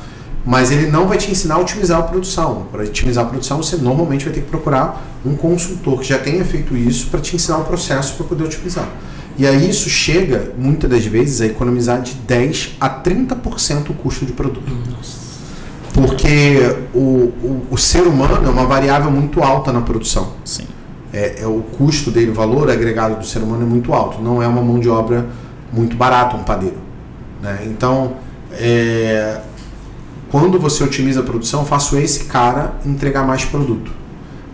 [0.46, 2.68] Mas ele não vai te ensinar a otimizar a produção.
[2.70, 6.44] Para otimizar a produção, você normalmente vai ter que procurar um consultor que já tenha
[6.44, 8.90] feito isso para te ensinar o processo para poder otimizar.
[9.38, 14.26] E aí isso chega, muitas das vezes, a economizar de 10 a 30% o custo
[14.26, 14.70] de produto.
[15.94, 20.34] Porque o, o, o ser humano é uma variável muito alta na produção.
[20.44, 20.66] Sim.
[21.12, 24.22] É, é o custo dele, o valor agregado do ser humano é muito alto.
[24.22, 25.28] Não é uma mão de obra
[25.72, 26.78] muito barata um padeiro.
[27.42, 27.64] Né?
[27.66, 28.14] Então,
[28.52, 29.40] é,
[30.30, 33.92] quando você otimiza a produção, eu faço esse cara entregar mais produto.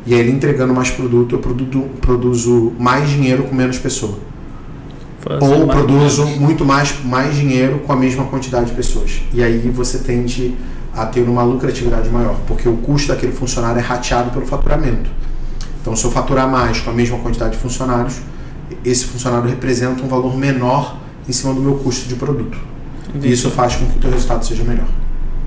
[0.05, 4.17] E aí, ele entregando mais produto, eu produzo, produzo mais dinheiro com menos pessoa.
[5.19, 9.23] Fazer Ou produzo muito mais, mais dinheiro com a mesma quantidade de pessoas.
[9.33, 10.55] E aí você tende
[10.93, 15.09] a ter uma lucratividade maior, porque o custo daquele funcionário é rateado pelo faturamento.
[15.85, 18.15] Então, se eu faturar mais com a mesma quantidade de funcionários,
[18.83, 20.95] esse funcionário representa um valor menor
[21.29, 22.57] em cima do meu custo de produto.
[23.21, 24.87] E isso faz com que o teu resultado seja melhor.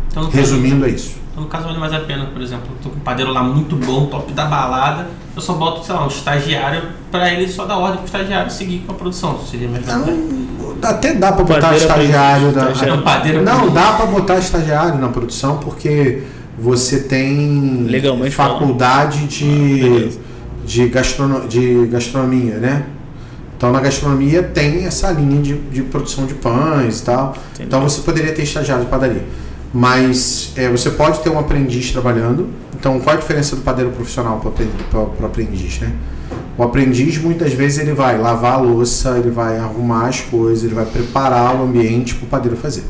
[0.08, 1.16] Então, caso- Resumindo, é isso.
[1.32, 3.42] Então, no caso, vale mais a pena, por exemplo, eu tô com um padeiro lá
[3.42, 7.64] muito bom, top da balada, eu só boto, sei lá, um estagiário pra ele só
[7.66, 9.40] dar ordem pro estagiário seguir com a produção.
[9.44, 9.86] Seria melhor.
[9.98, 10.38] Não, né?
[10.84, 12.52] até dá para botar Padeiro estagiário.
[12.52, 12.92] da- estagiário.
[12.92, 13.74] Ah, no padeiro Não, aprendiz.
[13.74, 16.22] dá para botar estagiário na produção porque
[16.56, 19.44] você tem Legalmente faculdade de,
[19.82, 20.20] Beleza.
[20.68, 22.84] De, gastrono, de gastronomia, né?
[23.56, 27.34] Então na gastronomia tem essa linha de, de produção de pães e tal.
[27.54, 27.66] Entendi.
[27.66, 29.24] Então você poderia ter estagiário de padaria.
[29.72, 32.48] Mas é, você pode ter um aprendiz trabalhando.
[32.78, 35.90] Então qual a diferença do padeiro profissional para o aprendiz, né?
[36.56, 40.74] O aprendiz muitas vezes ele vai lavar a louça, ele vai arrumar as coisas, ele
[40.74, 42.84] vai preparar o ambiente para o padeiro fazer.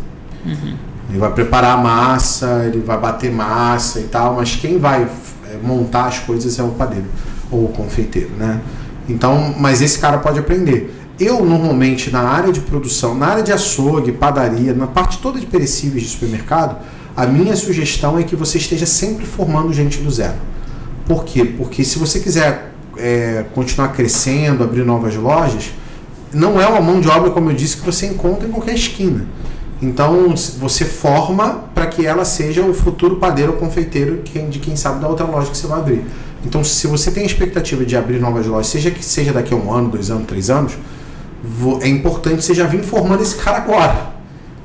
[1.09, 5.57] Ele vai preparar a massa, ele vai bater massa e tal, mas quem vai é,
[5.63, 7.07] montar as coisas é o padeiro
[7.51, 8.61] ou confeiteiro, né?
[9.09, 10.95] Então, mas esse cara pode aprender.
[11.19, 15.47] Eu normalmente na área de produção, na área de açougue, padaria, na parte toda de
[15.47, 16.77] perecíveis de supermercado,
[17.17, 20.37] a minha sugestão é que você esteja sempre formando gente do zero.
[21.07, 21.45] Por quê?
[21.45, 25.73] Porque se você quiser é, continuar crescendo, abrir novas lojas,
[26.33, 29.27] não é uma mão de obra, como eu disse, que você encontra em qualquer esquina.
[29.81, 35.01] Então você forma para que ela seja o futuro padeiro ou confeiteiro de quem sabe
[35.01, 36.05] da outra loja que você vai abrir.
[36.45, 39.57] Então se você tem a expectativa de abrir novas lojas, seja que seja daqui a
[39.57, 40.75] um ano, dois anos, três anos,
[41.83, 44.19] é importante você já vir formando esse cara agora.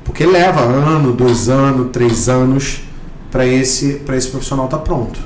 [0.04, 2.80] Porque leva ano, dois anos, três anos
[3.30, 5.18] para esse, esse profissional estar pronto.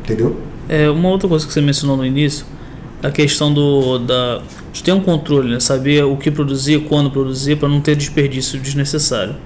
[0.00, 0.40] Entendeu?
[0.68, 2.46] É, uma outra coisa que você mencionou no início,
[3.02, 5.60] a questão do da de ter um controle, né?
[5.60, 9.36] saber o que produzir, quando produzir, para não ter desperdício desnecessário.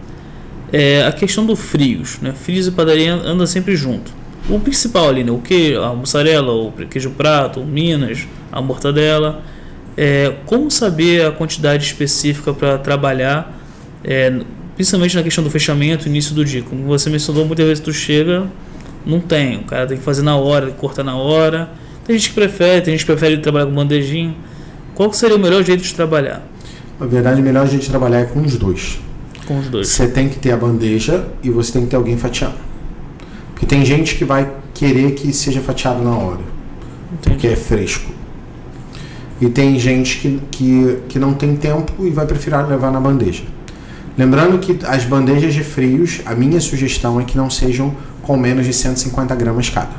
[0.72, 2.32] É, a questão do frios, né?
[2.32, 4.10] Frios e padaria andam sempre junto.
[4.48, 5.30] O principal ali, né?
[5.30, 5.74] O que?
[5.74, 9.42] A mussarela, o queijo prato, o minas, a mortadela.
[9.96, 13.58] É, como saber a quantidade específica para trabalhar,
[14.04, 14.40] é,
[14.74, 16.62] principalmente na questão do fechamento, início do dia.
[16.62, 18.46] Como você mencionou, muitas vezes tu chega,
[19.04, 21.68] não tem, o cara tem que fazer na hora, tem que cortar na hora.
[22.06, 24.34] Tem gente que prefere, tem gente que prefere trabalhar com bandejinho.
[24.94, 26.42] Qual seria o melhor jeito de trabalhar?
[26.98, 28.98] Na verdade, o melhor jeito de trabalhar é com os dois.
[29.46, 29.88] Com os dois.
[29.88, 32.67] Você tem que ter a bandeja e você tem que ter alguém fatiando.
[33.58, 36.38] Porque tem gente que vai querer que seja fatiado na hora,
[37.12, 37.30] Entendi.
[37.30, 38.12] porque é fresco.
[39.40, 43.42] E tem gente que, que, que não tem tempo e vai preferir levar na bandeja.
[44.16, 47.92] Lembrando que as bandejas de frios, a minha sugestão é que não sejam
[48.22, 49.90] com menos de 150 gramas cada,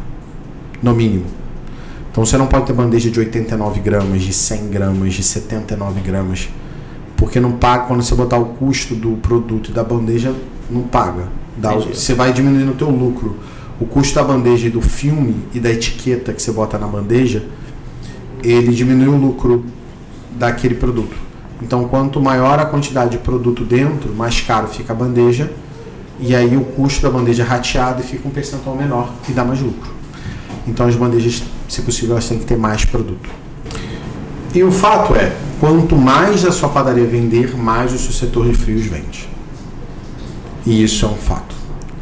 [0.82, 1.26] no mínimo.
[2.10, 6.48] Então você não pode ter bandeja de 89 gramas, de 100 gramas, de 79 gramas,
[7.18, 10.34] porque não paga quando você botar o custo do produto e da bandeja,
[10.70, 11.39] não paga.
[11.60, 11.98] Entendi.
[11.98, 13.38] você vai diminuindo o teu lucro.
[13.80, 17.44] O custo da bandeja e do filme e da etiqueta que você bota na bandeja,
[18.44, 19.64] ele diminui o lucro
[20.38, 21.16] daquele produto.
[21.62, 25.52] Então, quanto maior a quantidade de produto dentro, mais caro fica a bandeja,
[26.20, 29.44] e aí o custo da bandeja é rateado e fica um percentual menor e dá
[29.44, 29.92] mais lucro.
[30.68, 33.30] Então, as bandejas, se possível, elas têm que ter mais produto.
[34.54, 38.56] E o fato é, quanto mais a sua padaria vender, mais o seu setor de
[38.56, 39.30] frios vende.
[40.70, 41.56] E isso é um fato.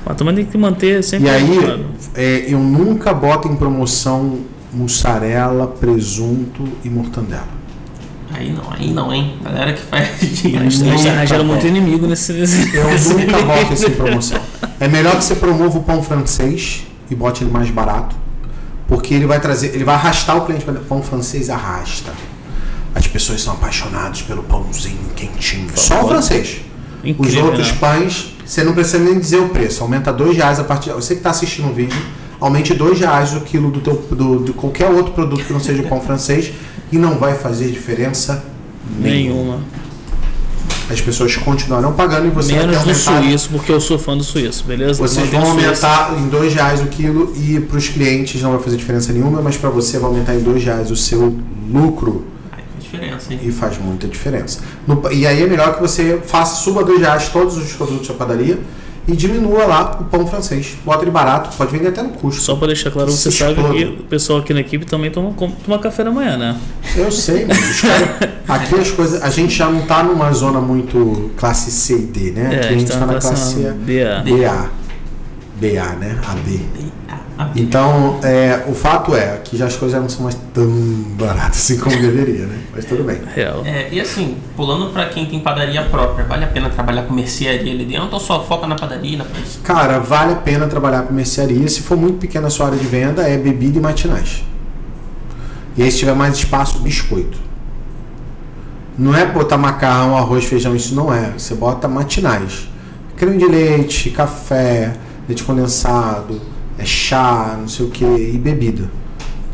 [0.06, 1.28] Mas também tem que manter sempre.
[1.28, 4.40] E aí, é, eu nunca boto em promoção
[4.74, 7.48] mussarela, presunto e mortandela.
[8.34, 9.38] Aí não, aí não, hein?
[9.42, 10.66] Galera que faz dinheiro.
[10.66, 12.34] Mas nunca arranjaram muito inimigo nesse.
[12.34, 14.40] Eu nesse nunca boto isso em promoção.
[14.82, 18.16] É melhor que você promova o pão francês e bote ele mais barato,
[18.88, 22.12] porque ele vai trazer, ele vai arrastar o cliente para pão francês arrasta.
[22.94, 25.70] As pessoas são apaixonadas pelo pãozinho quentinho.
[25.76, 26.62] Só o francês.
[27.04, 27.78] Os Incrível, outros né?
[27.80, 29.84] pães, você não precisa nem dizer o preço.
[29.84, 30.92] Aumenta dois reais a partir.
[30.92, 31.98] Você que está assistindo o vídeo,
[32.40, 35.84] aumente dois reais o quilo do teu, do, de qualquer outro produto que não seja
[35.84, 36.54] o pão francês
[36.90, 38.46] e não vai fazer diferença
[39.00, 39.36] nenhuma.
[39.36, 39.60] Nenhuma.
[40.90, 44.16] As pessoas continuarão pagando e você vai Menos ter do suíço, porque eu sou fã
[44.16, 45.06] do suíço, beleza?
[45.06, 45.66] Vocês vão o suíço.
[45.66, 49.42] aumentar em dois reais o quilo e para os clientes não vai fazer diferença nenhuma,
[49.42, 51.36] mas para você vai aumentar em dois reais o seu
[51.70, 52.26] lucro
[52.92, 53.40] diferença, hein?
[53.44, 54.60] e faz muita diferença.
[54.88, 58.14] No- e aí é melhor que você faça, suba dois reais todos os produtos da
[58.14, 58.58] padaria
[59.08, 60.76] e diminua lá o pão francês.
[60.84, 62.42] Bota ele barato, pode vender até no custo.
[62.42, 63.74] Só pra deixar claro, Que você se sabe exploda.
[63.74, 65.34] que o pessoal aqui na equipe também toma,
[65.66, 66.58] toma café da manhã, né?
[66.96, 67.82] Eu sei, mas
[68.48, 69.22] aqui as coisas.
[69.24, 72.50] A gente já não tá numa zona muito classe C e D, né?
[72.54, 74.24] É, aqui a gente tá na classe BA.
[74.26, 74.70] BA.
[75.60, 76.20] BA, né?
[76.28, 76.62] AB.
[77.56, 80.68] Então, é, o fato é que já as coisas já não são mais tão
[81.18, 82.58] baratas assim como deveria, né?
[82.74, 83.22] Mas tudo bem.
[83.36, 83.64] Real.
[83.66, 87.72] É, e assim, pulando pra quem tem padaria própria, vale a pena trabalhar com mercearia
[87.72, 89.26] ali dentro ou só foca na padaria e na?
[89.64, 91.68] Cara, vale a pena trabalhar com mercearia.
[91.68, 94.44] Se for muito pequena a sua área de venda, é bebida e matinais.
[95.76, 97.38] E aí, se tiver mais espaço, biscoito.
[98.98, 101.34] Não é botar macarrão, arroz, feijão, isso não é.
[101.38, 102.68] Você bota matinais.
[103.16, 104.94] Creme de leite, café,
[105.28, 106.42] leite condensado,
[106.78, 108.90] é chá, não sei o que, e bebida.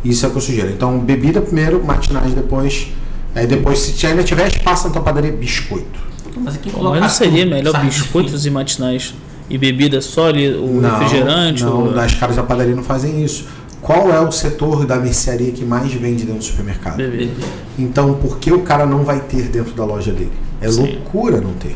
[0.03, 0.69] Isso é o que eu sugiro.
[0.69, 2.87] Então, bebida primeiro, matinais depois.
[3.33, 5.99] Aí depois, se ainda tiver espaço na tua padaria, biscoito.
[6.35, 9.13] Mas aqui Bom, mas não seria melhor biscoitos e matinais
[9.49, 11.63] e bebida só ali, o Não, refrigerante?
[11.63, 11.99] Não, o...
[11.99, 13.45] as caras da padaria não fazem isso.
[13.81, 16.97] Qual é o setor da mercearia que mais vende dentro do supermercado?
[16.97, 17.33] Bebida.
[17.77, 20.31] Então, por que o cara não vai ter dentro da loja dele?
[20.61, 20.81] É Sim.
[20.81, 21.75] loucura não ter.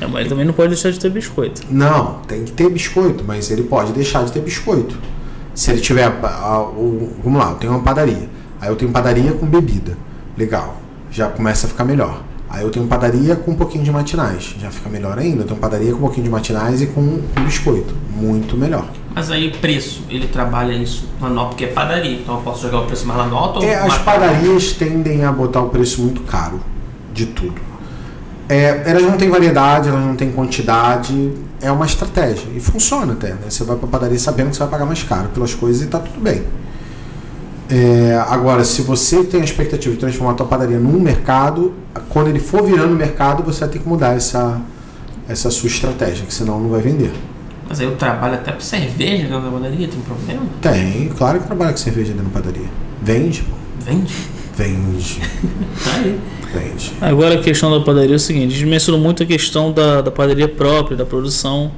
[0.00, 1.62] É, mas ele também não pode deixar de ter biscoito.
[1.70, 4.96] Não, tem que ter biscoito, mas ele pode deixar de ter biscoito.
[5.54, 6.04] Se ele tiver.
[6.04, 8.28] a- a- o- vamos lá, eu tenho uma padaria.
[8.60, 9.96] Aí eu tenho padaria com bebida.
[10.36, 10.76] Legal.
[11.10, 12.22] Já começa a ficar melhor.
[12.50, 14.54] Aí eu tenho padaria com um pouquinho de matinais.
[14.60, 15.42] Já fica melhor ainda.
[15.42, 17.94] Eu tenho padaria com um pouquinho de matinais e com, com biscoito.
[18.10, 18.86] Muito melhor.
[19.14, 22.80] Mas aí preço, ele trabalha isso na nota porque é padaria, então eu posso jogar
[22.80, 26.02] o preço mais na nota É, ou as mais- padarias tendem a botar o preço
[26.02, 26.58] muito caro
[27.12, 27.54] de tudo.
[28.48, 33.28] É, elas não têm variedade, elas não têm quantidade, é uma estratégia e funciona até.
[33.30, 33.48] Né?
[33.48, 35.98] Você vai para padaria sabendo que você vai pagar mais caro pelas coisas e tá
[35.98, 36.42] tudo bem.
[37.70, 41.72] É, agora, se você tem a expectativa de transformar a tua padaria num mercado,
[42.10, 44.60] quando ele for virando mercado, você vai ter que mudar essa,
[45.26, 47.12] essa sua estratégia, que senão não vai vender.
[47.66, 50.42] Mas aí eu trabalho até pra cerveja dentro da padaria, tem problema?
[50.60, 52.68] Tem, claro que trabalha com cerveja dentro da padaria.
[53.00, 53.56] Vende, pô.
[53.80, 54.14] Vende?
[54.56, 55.20] Vende,
[55.82, 56.20] Tá aí.
[57.00, 60.00] Agora a questão da padaria é o seguinte, a gente mencionou muito a questão da,
[60.00, 61.72] da padaria própria, da produção.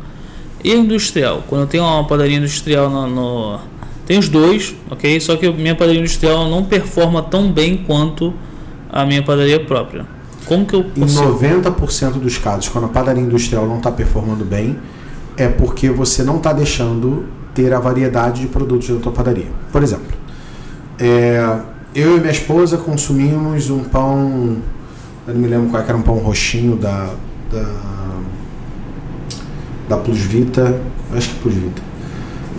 [0.64, 1.44] E industrial?
[1.48, 3.60] Quando eu tenho uma padaria industrial no, no
[4.06, 5.20] tem os dois, ok?
[5.20, 8.32] Só que a minha padaria industrial não performa tão bem quanto
[8.90, 10.06] a minha padaria própria.
[10.46, 11.44] Como que eu consigo?
[11.44, 14.78] Em 90% dos casos, quando a padaria industrial não está performando bem,
[15.36, 19.46] é porque você não está deixando ter a variedade de produtos da tua padaria.
[19.72, 20.06] Por exemplo,
[20.98, 21.58] é,
[21.96, 24.58] eu e minha esposa consumimos um pão,
[25.26, 27.14] eu não me lembro qual é era um pão roxinho da,
[27.50, 28.18] da,
[29.88, 30.78] da Plus Vita,
[31.14, 31.82] acho que é Plus Vita.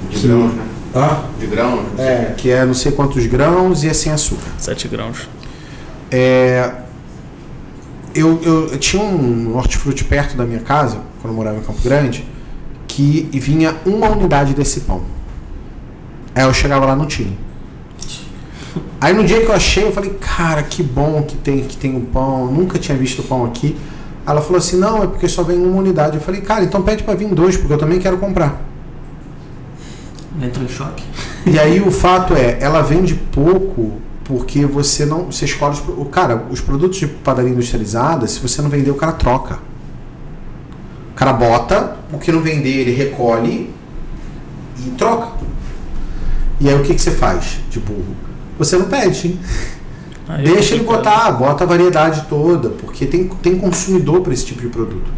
[0.10, 0.64] De grãos, né?
[0.96, 1.24] Ah?
[1.40, 1.86] De grãos?
[2.00, 4.50] É, que é não sei quantos grãos e é sem açúcar.
[4.58, 5.30] 7 grãos.
[6.10, 6.72] É,
[8.16, 11.82] eu, eu, eu, tinha um hortifruti perto da minha casa, quando eu morava em Campo
[11.84, 12.26] Grande,
[12.88, 15.04] que vinha uma unidade desse pão.
[16.34, 17.46] Aí eu chegava lá não tinha.
[19.00, 21.94] Aí no dia que eu achei, eu falei, cara, que bom que tem que tem
[21.94, 23.78] o um pão, nunca tinha visto o pão aqui.
[24.26, 26.18] Ela falou assim, não, é porque só vem uma unidade.
[26.18, 28.62] Eu falei, cara, então pede para vir dois, porque eu também quero comprar.
[30.42, 31.04] Entrou em choque.
[31.46, 33.94] E aí o fato é, ela vende pouco
[34.26, 35.32] porque você não.
[35.32, 38.96] Você escolhe os, o Cara, os produtos de padaria industrializada, se você não vender, o
[38.96, 39.60] cara troca.
[41.12, 43.74] O cara bota, o que não vender, ele recolhe
[44.86, 45.38] e troca.
[46.60, 48.27] E aí o que, que você faz de burro?
[48.58, 49.38] Você não pede.
[50.28, 54.62] Ah, Deixa ele botar, bota a variedade toda, porque tem, tem consumidor para esse tipo
[54.62, 55.10] de produto.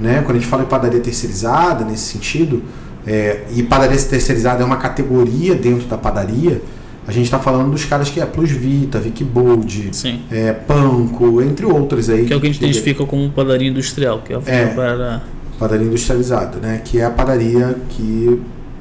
[0.00, 0.22] Né?
[0.24, 2.62] Quando a gente fala em padaria terceirizada, nesse sentido,
[3.06, 6.60] é, e padaria terceirizada é uma categoria dentro da padaria,
[7.08, 9.90] a gente está falando dos caras que é Plus Vita, Vic Bold,
[10.30, 12.26] é, Panko, entre outros aí.
[12.26, 15.22] Que é o que a gente identifica como padaria industrial, que é a é, para...
[15.58, 16.82] padaria industrializada, né?
[16.84, 18.38] Que é a padaria que,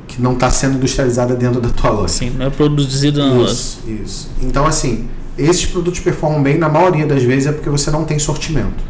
[0.08, 2.08] que não está sendo industrializada dentro da tua loja.
[2.08, 3.52] Sim, não é produzida na loja.
[3.52, 4.30] Isso, isso.
[4.41, 8.17] Então, assim, esses produtos performam bem, na maioria das vezes é porque você não tem
[8.17, 8.84] sortimento.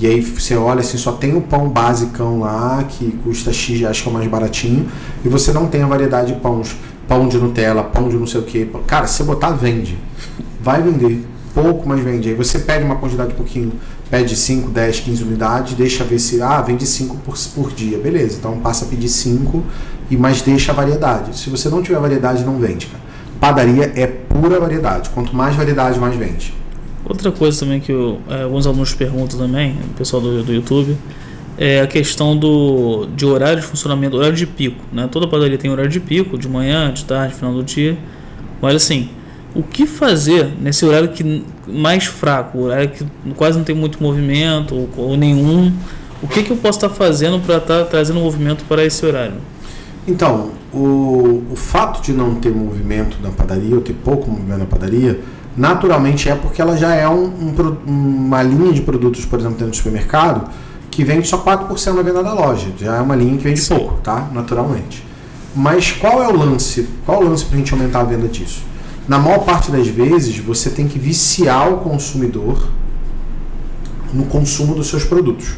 [0.00, 4.02] E aí você olha assim, só tem o pão basicão lá, que custa X, acho
[4.02, 4.88] que é o mais baratinho,
[5.24, 6.76] e você não tem a variedade de pães
[7.08, 8.70] pão de Nutella, pão de não sei o que.
[8.86, 9.98] Cara, se você botar, vende.
[10.60, 11.24] Vai vender.
[11.54, 12.28] Pouco, mas vende.
[12.28, 13.72] Aí você pede uma quantidade um pouquinho,
[14.10, 17.98] pede 5, 10, 15 unidades, deixa ver se, ah, vende 5 por, por dia.
[17.98, 19.64] Beleza, então passa a pedir 5,
[20.10, 21.38] e mas deixa a variedade.
[21.38, 23.02] Se você não tiver variedade, não vende, cara.
[23.40, 25.10] Padaria é pura variedade.
[25.10, 26.54] Quanto mais variedade, mais vende.
[27.04, 30.96] Outra coisa também que eu, é, alguns alunos perguntam também, o pessoal do, do YouTube,
[31.56, 34.82] é a questão do, de horário de funcionamento, horário de pico.
[34.92, 35.08] Né?
[35.10, 37.96] Toda padaria tem horário de pico, de manhã, de tarde, final do dia.
[38.60, 39.08] Mas assim,
[39.54, 44.74] o que fazer nesse horário que mais fraco, horário que quase não tem muito movimento
[44.74, 45.72] ou, ou nenhum?
[46.22, 49.34] O que, que eu posso estar fazendo para estar trazendo movimento para esse horário?
[50.08, 54.64] Então, o, o fato de não ter movimento na padaria, ou ter pouco movimento na
[54.64, 55.20] padaria,
[55.54, 57.54] naturalmente é porque ela já é um, um,
[57.86, 60.48] uma linha de produtos, por exemplo, dentro do supermercado,
[60.90, 62.68] que vende só 4% na venda da loja.
[62.78, 63.76] Já é uma linha que vende Sim.
[63.76, 64.28] pouco, tá?
[64.32, 65.06] Naturalmente.
[65.54, 66.88] Mas qual é o lance?
[67.04, 68.62] Qual é o lance para a gente aumentar a venda disso?
[69.06, 72.66] Na maior parte das vezes, você tem que viciar o consumidor
[74.14, 75.54] no consumo dos seus produtos.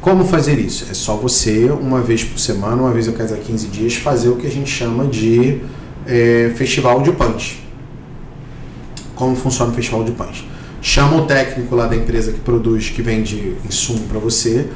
[0.00, 0.86] Como fazer isso?
[0.90, 4.36] É só você, uma vez por semana, uma vez a cada 15 dias, fazer o
[4.36, 5.60] que a gente chama de
[6.06, 7.62] é, festival de punch.
[9.14, 10.50] Como funciona o festival de punch?
[10.82, 14.68] chama o técnico lá da empresa que produz, que vende insumo para você,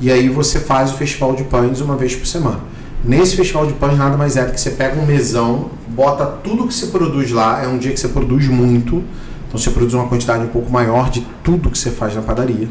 [0.00, 2.60] e aí você faz o festival de pães uma vez por semana.
[3.04, 6.66] Nesse festival de pães nada mais é do que você pega um mesão, bota tudo
[6.66, 9.02] que você produz lá, é um dia que você produz muito,
[9.48, 12.68] então você produz uma quantidade um pouco maior de tudo que você faz na padaria,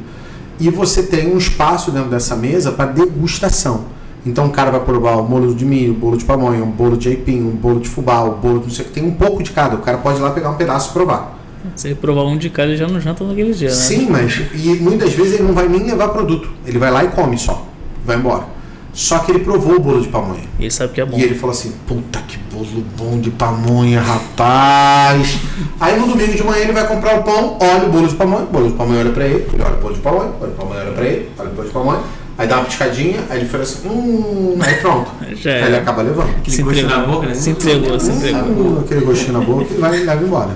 [0.61, 3.85] e você tem um espaço dentro dessa mesa para degustação.
[4.25, 6.95] Então o cara vai provar o bolo de milho, o bolo de pamonha, um bolo
[6.95, 9.11] de aipim, um bolo de fubá, o bolo de não sei o que, tem um
[9.11, 9.75] pouco de cada.
[9.75, 11.39] O cara pode ir lá pegar um pedaço e provar.
[11.75, 13.75] Se provar um de cada, ele já não janta naquele dia, né?
[13.75, 16.49] Sim, mas e muitas vezes ele não vai nem levar produto.
[16.65, 17.65] Ele vai lá e come só.
[18.05, 18.45] Vai embora.
[18.93, 20.43] Só que ele provou o bolo de pamonha.
[20.59, 21.17] E ele sabe que é bom.
[21.17, 25.39] E ele falou assim: puta que bolo bom de pamonha, rapaz.
[25.79, 28.43] Aí no domingo de manhã ele vai comprar o pão, olha o bolo de pamonha,
[28.43, 30.55] o bolo de pamonha olha pra ele, ele olha o bolo de pamonha, olha o
[30.55, 31.99] pamonha olha pra ele, olha o bolo de pamonha.
[32.37, 35.11] Aí dá uma piscadinha, aí ele fala assim, hum, aí pronto.
[35.35, 36.29] Já aí ele acaba levando.
[36.29, 37.33] Aquele se gostinho na boca, né?
[37.35, 38.79] Se entregou, se entregou.
[38.79, 40.55] Aquele gostinho na boca, ele vai e leva embora.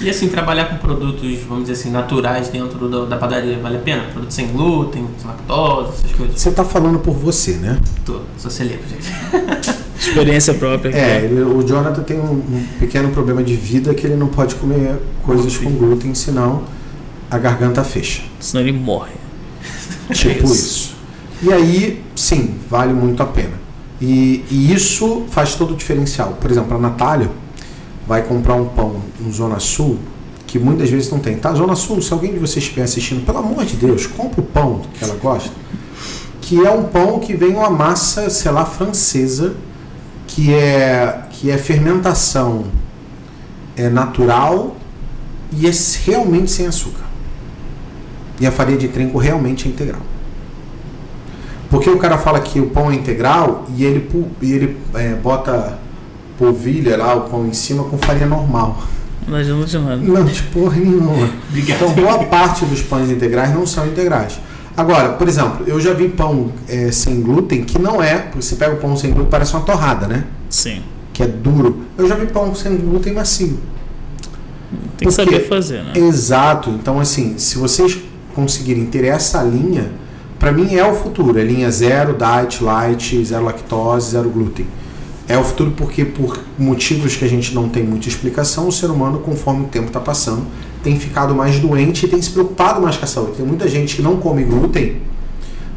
[0.00, 3.80] E assim, trabalhar com produtos, vamos dizer assim, naturais dentro do, da padaria, vale a
[3.80, 4.04] pena?
[4.04, 6.40] Produtos sem glúten, sem lactose, essas coisas.
[6.40, 7.78] Você está falando por você, né?
[8.06, 9.80] Tô, sou celíaco, gente.
[10.00, 10.96] Experiência própria.
[10.96, 14.54] É, ele, o Jonathan tem um, um, pequeno problema de vida que ele não pode
[14.54, 16.62] comer coisas com glúten, senão
[17.30, 18.22] a garganta fecha.
[18.40, 19.12] Senão ele morre.
[20.12, 20.54] Tipo isso.
[20.54, 20.96] isso.
[21.42, 23.60] E aí, sim, vale muito a pena.
[24.00, 26.38] E, e isso faz todo o diferencial.
[26.40, 27.30] Por exemplo, a Natália
[28.06, 29.98] vai comprar um pão em Zona Sul,
[30.46, 31.36] que muitas vezes não tem.
[31.36, 34.44] Tá, Zona Sul, se alguém de vocês estiver assistindo, pelo amor de Deus, compra o
[34.44, 35.50] pão que ela gosta,
[36.40, 39.54] que é um pão que vem uma massa, sei lá, francesa,
[40.30, 42.64] que é, que é fermentação
[43.76, 44.76] é natural
[45.52, 45.70] e é
[46.04, 47.04] realmente sem açúcar.
[48.38, 50.02] E a farinha de trigo realmente é integral.
[51.68, 54.08] Porque o cara fala que o pão é integral e ele,
[54.40, 55.78] e ele é, bota
[56.38, 58.82] polvilha lá, o pão em cima com farinha normal.
[59.26, 59.96] Não adianta de nada.
[59.96, 61.28] Não, de porra nenhuma.
[61.54, 64.40] então, boa parte dos pães integrais não são integrais.
[64.80, 68.30] Agora, por exemplo, eu já vi pão é, sem glúten que não é.
[68.34, 70.24] Você pega o pão sem glúten, parece uma torrada, né?
[70.48, 70.82] Sim.
[71.12, 71.82] Que é duro.
[71.98, 73.58] Eu já vi pão sem glúten macio.
[74.96, 75.92] Tem que saber fazer, né?
[75.96, 76.70] Exato.
[76.70, 77.98] Então, assim, se vocês
[78.34, 79.92] conseguirem ter essa linha,
[80.38, 81.38] para mim é o futuro.
[81.38, 84.66] É linha zero, diet, light, zero lactose, zero glúten.
[85.28, 88.90] É o futuro porque, por motivos que a gente não tem muita explicação, o ser
[88.90, 90.46] humano, conforme o tempo está passando,
[90.82, 93.32] tem ficado mais doente e tem se preocupado mais com a saúde.
[93.36, 95.00] Tem muita gente que não come glúten,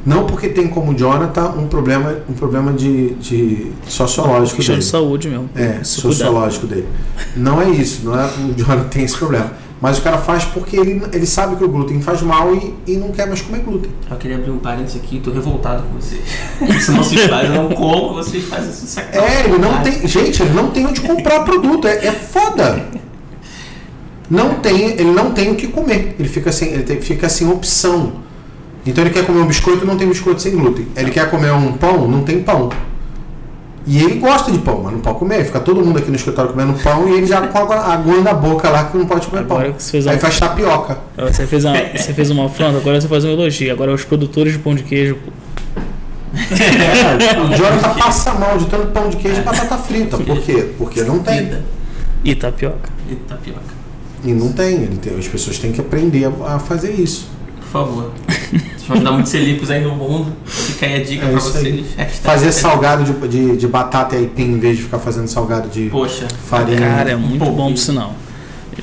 [0.06, 4.80] não porque tem como Jonathan um problema, um problema de, de sociológico dele.
[4.80, 5.50] de saúde mesmo.
[5.56, 6.88] É, sociológico cuidar.
[6.88, 6.94] dele.
[7.38, 9.64] Não é isso, não é o Jonathan tem esse problema.
[9.84, 12.96] Mas o cara faz porque ele, ele sabe que o glúten faz mal e, e
[12.96, 13.92] não quer mais comer glúten.
[14.10, 16.22] Eu queria abrir um parênteses aqui, tô revoltado com vocês.
[16.78, 19.36] Isso não se faz, eu não como, vocês fazem esse sacanagem.
[19.36, 20.08] É, ele não tem.
[20.08, 21.86] Gente, ele não tem onde comprar produto.
[21.86, 23.03] É, é foda.
[24.30, 26.16] Não tem, ele não tem o que comer.
[26.18, 28.24] Ele fica sem, ele tem, fica sem opção.
[28.86, 30.88] Então ele quer comer um biscoito, não tem biscoito sem glúten.
[30.96, 32.70] Ele quer comer um pão, não tem pão.
[33.86, 35.44] E ele gosta de pão, mas não pode comer.
[35.46, 38.34] Fica todo mundo aqui no escritório comendo pão e ele já com a aguinha na
[38.34, 39.80] boca lá que não pode comer agora pão.
[39.80, 40.98] Fez Aí faz tapioca.
[41.18, 43.72] Você fez, uma, você fez uma afronta, agora você faz um elogio.
[43.72, 45.18] Agora os produtores de pão de queijo.
[46.34, 50.18] É, o Jonathan passa mal de tanto pão de queijo e batata frita.
[50.18, 50.70] Por quê?
[50.78, 51.52] Porque não tem.
[52.24, 52.90] E tapioca.
[53.10, 53.83] E tapioca.
[54.24, 54.76] E não tem.
[54.76, 57.34] Ele tem as pessoas têm que aprender a fazer isso
[57.74, 58.12] favor.
[58.52, 60.32] Deixa eu dar muitos celíacos aí no mundo.
[60.46, 61.86] Fica aí a dica é pra vocês.
[62.22, 65.90] Fazer salgado de, de, de, batata e aipim em vez de ficar fazendo salgado de
[65.90, 66.80] Poxa, farinha.
[66.80, 68.14] Cara, é muito bom por sinal.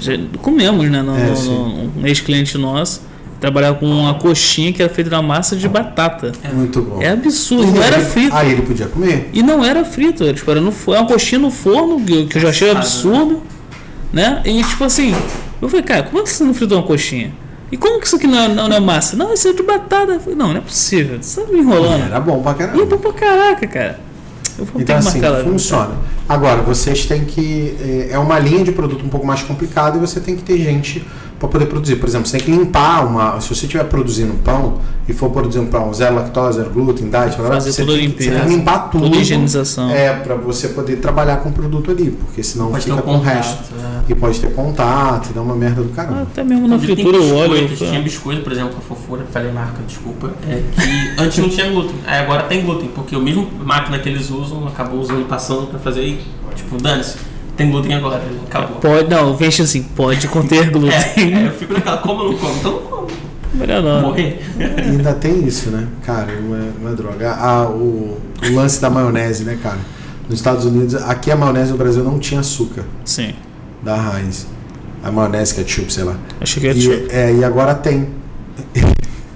[0.00, 0.12] Já
[0.42, 1.02] comemos, né?
[1.02, 3.08] No, é, no, no, um ex-cliente nosso
[3.40, 6.32] trabalhava com uma coxinha que era feita na massa de batata.
[6.44, 7.00] É muito bom.
[7.00, 7.70] É absurdo.
[7.70, 8.36] E não era frito.
[8.36, 9.30] Aí ele podia comer.
[9.32, 10.24] E não era frito.
[10.24, 13.40] Era, tipo, era no, é uma coxinha no forno, que eu já achei absurdo.
[14.12, 14.42] Né?
[14.44, 15.14] E tipo assim,
[15.60, 17.32] eu falei, cara, como é que você não fritou uma coxinha?
[17.72, 19.16] E como que isso aqui não é, não é massa?
[19.16, 20.18] Não, isso é de batata.
[20.18, 21.18] Falei, não, não é possível.
[21.20, 22.04] Você tá me enrolando.
[22.04, 22.78] Era bom pra caramba.
[22.78, 24.00] E é bom pra caraca, cara.
[24.58, 25.94] Eu vou então, assim, funciona.
[26.28, 27.76] Agora, vocês têm que.
[27.80, 30.58] Eh, é uma linha de produto um pouco mais complicada e você tem que ter
[30.58, 31.06] gente
[31.40, 31.96] para poder produzir.
[31.96, 33.40] Por exemplo, você tem que limpar uma.
[33.40, 34.78] Se você estiver produzindo pão
[35.08, 38.30] e for produzir um pão zero lactose, zero glúten, diet, fazer você, tudo tem, limpeza,
[38.30, 39.04] você tem que limpar tudo.
[39.04, 39.90] Toda higienização.
[39.90, 43.20] É, para você poder trabalhar com o produto ali, porque senão pode fica com o
[43.20, 43.74] resto.
[43.74, 44.12] É.
[44.12, 46.22] E pode ter contato, e dá uma merda do caramba.
[46.22, 47.74] Até mesmo na fritura o óleo.
[47.74, 51.94] Tinha biscoito, por exemplo, a fofura, falei marca, desculpa, é que antes não tinha glúten.
[52.06, 55.78] Aí agora tem glúten, porque o mesmo máquina que eles usam acabou usando, passando para
[55.78, 56.20] fazer aí,
[56.54, 57.29] tipo, dane-se
[57.60, 58.76] tem glúten agora, acabou.
[58.76, 60.98] Pode, não, veja assim, pode conter glúten.
[61.16, 62.56] É, é, eu fico naquela, como eu não como?
[62.56, 63.06] Então não como.
[63.52, 64.00] Melhor não.
[64.02, 64.40] Morrer.
[64.58, 65.86] E ainda tem isso, né?
[66.04, 67.32] Cara, não é, não é droga.
[67.32, 69.78] Ah, o, o lance da maionese, né, cara?
[70.28, 72.84] Nos Estados Unidos, aqui a maionese no Brasil não tinha açúcar.
[73.04, 73.34] Sim.
[73.82, 74.46] Da Heinz.
[75.02, 76.16] A maionese ketchup, sei lá.
[76.40, 77.08] Achei que é ketchup.
[77.10, 78.08] E, é, e agora tem.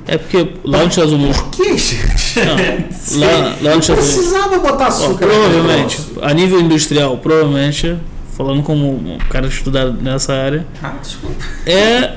[0.06, 1.36] É porque lá nos Estados Unidos.
[1.38, 2.40] Por que, gente?
[2.40, 2.54] Não,
[3.20, 4.14] lá, lá nos Estados Unidos.
[4.14, 5.26] Precisava botar açúcar.
[5.26, 7.98] Ó, provavelmente, a nível industrial, provavelmente
[8.36, 11.36] falando como um cara estudado nessa área, ah, desculpa.
[11.64, 12.14] é,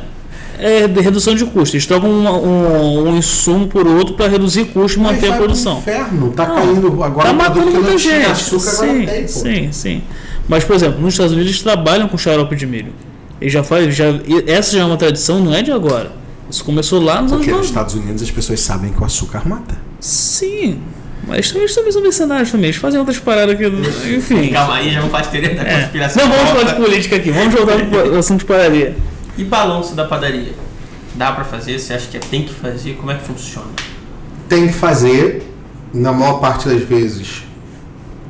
[0.59, 1.75] é de redução de custos.
[1.75, 5.77] Eles trocam um, um, um insumo por outro para reduzir custos e manter a produção.
[5.79, 7.27] inferno, tá caindo agora.
[7.27, 8.25] Tá matando muita gente.
[8.25, 10.03] Açúcar, sim, tem, sim, sim.
[10.47, 12.93] Mas, por exemplo, nos Estados Unidos eles trabalham com xarope de milho.
[13.39, 14.05] Eles já fazem, já,
[14.47, 16.11] essa já é uma tradição, não é de agora.
[16.49, 19.47] Isso começou lá nos Porque anos nos Estados Unidos as pessoas sabem que o açúcar
[19.47, 19.75] mata.
[19.99, 20.79] Sim,
[21.25, 23.65] mas eles também são mercenários também, eles fazem outras paradas aqui.
[24.15, 24.49] Enfim.
[24.49, 25.81] Calma aí, já não faz teoria da é.
[25.81, 26.27] conspiração.
[26.27, 28.95] Não vamos falar de política aqui, vamos voltar pro assunto de padaria.
[29.37, 30.53] E balanço da padaria?
[31.15, 31.79] Dá para fazer?
[31.79, 32.93] Você acha que é, tem que fazer?
[32.95, 33.67] Como é que funciona?
[34.47, 35.43] Tem que fazer,
[35.93, 37.43] na maior parte das vezes.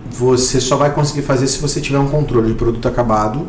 [0.09, 3.47] Você só vai conseguir fazer se você tiver um controle de produto acabado.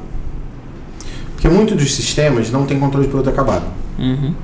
[1.32, 3.64] Porque muitos dos sistemas não tem controle de produto acabado.
[3.98, 4.34] Uhum.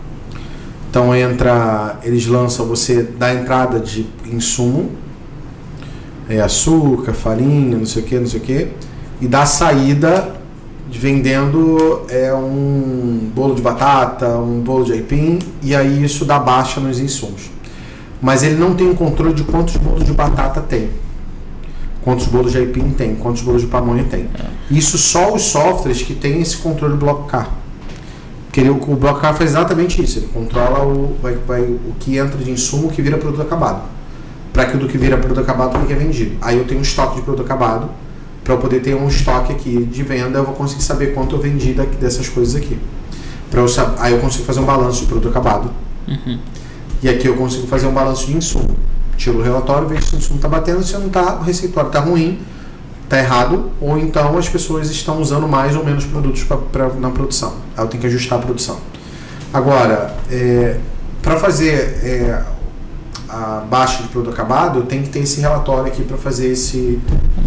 [0.94, 4.92] Então entra, eles lançam você da entrada de insumo,
[6.28, 8.68] é, açúcar, farinha, não sei o que, não sei o que,
[9.20, 10.36] e da saída
[10.88, 16.38] de vendendo é um bolo de batata, um bolo de aipim, e aí isso dá
[16.38, 17.50] baixa nos insumos.
[18.22, 20.90] Mas ele não tem o controle de quantos bolos de batata tem.
[22.02, 24.28] Quantos bolos de aipim tem, quantos bolos de pamonha tem.
[24.32, 24.46] É.
[24.70, 27.63] Isso só os softwares que têm esse controle bloco K.
[28.54, 32.38] Porque o, o bloco faz exatamente isso, ele controla o, vai, vai, o que entra
[32.38, 33.82] de insumo, o que vira produto acabado.
[34.52, 36.36] para aquilo que vira produto acabado que é vendido.
[36.40, 37.90] Aí eu tenho um estoque de produto acabado,
[38.44, 41.40] para eu poder ter um estoque aqui de venda, eu vou conseguir saber quanto eu
[41.40, 42.78] vendi daqui, dessas coisas aqui.
[43.50, 43.66] Pra eu,
[43.98, 45.72] aí eu consigo fazer um balanço de produto acabado.
[46.06, 46.38] Uhum.
[47.02, 48.76] E aqui eu consigo fazer um balanço de insumo.
[49.16, 51.98] Tiro o relatório, vejo se o insumo está batendo, se não está, o receituário está
[51.98, 52.38] ruim,
[53.04, 57.10] está errado, ou então as pessoas estão usando mais ou menos produtos pra, pra na
[57.10, 57.54] produção.
[57.76, 58.78] Aí eu tenho que ajustar a produção.
[59.52, 60.78] Agora, é,
[61.22, 62.42] para fazer é,
[63.28, 67.00] a baixa de produto acabado, eu tenho que ter esse relatório aqui para fazer esse,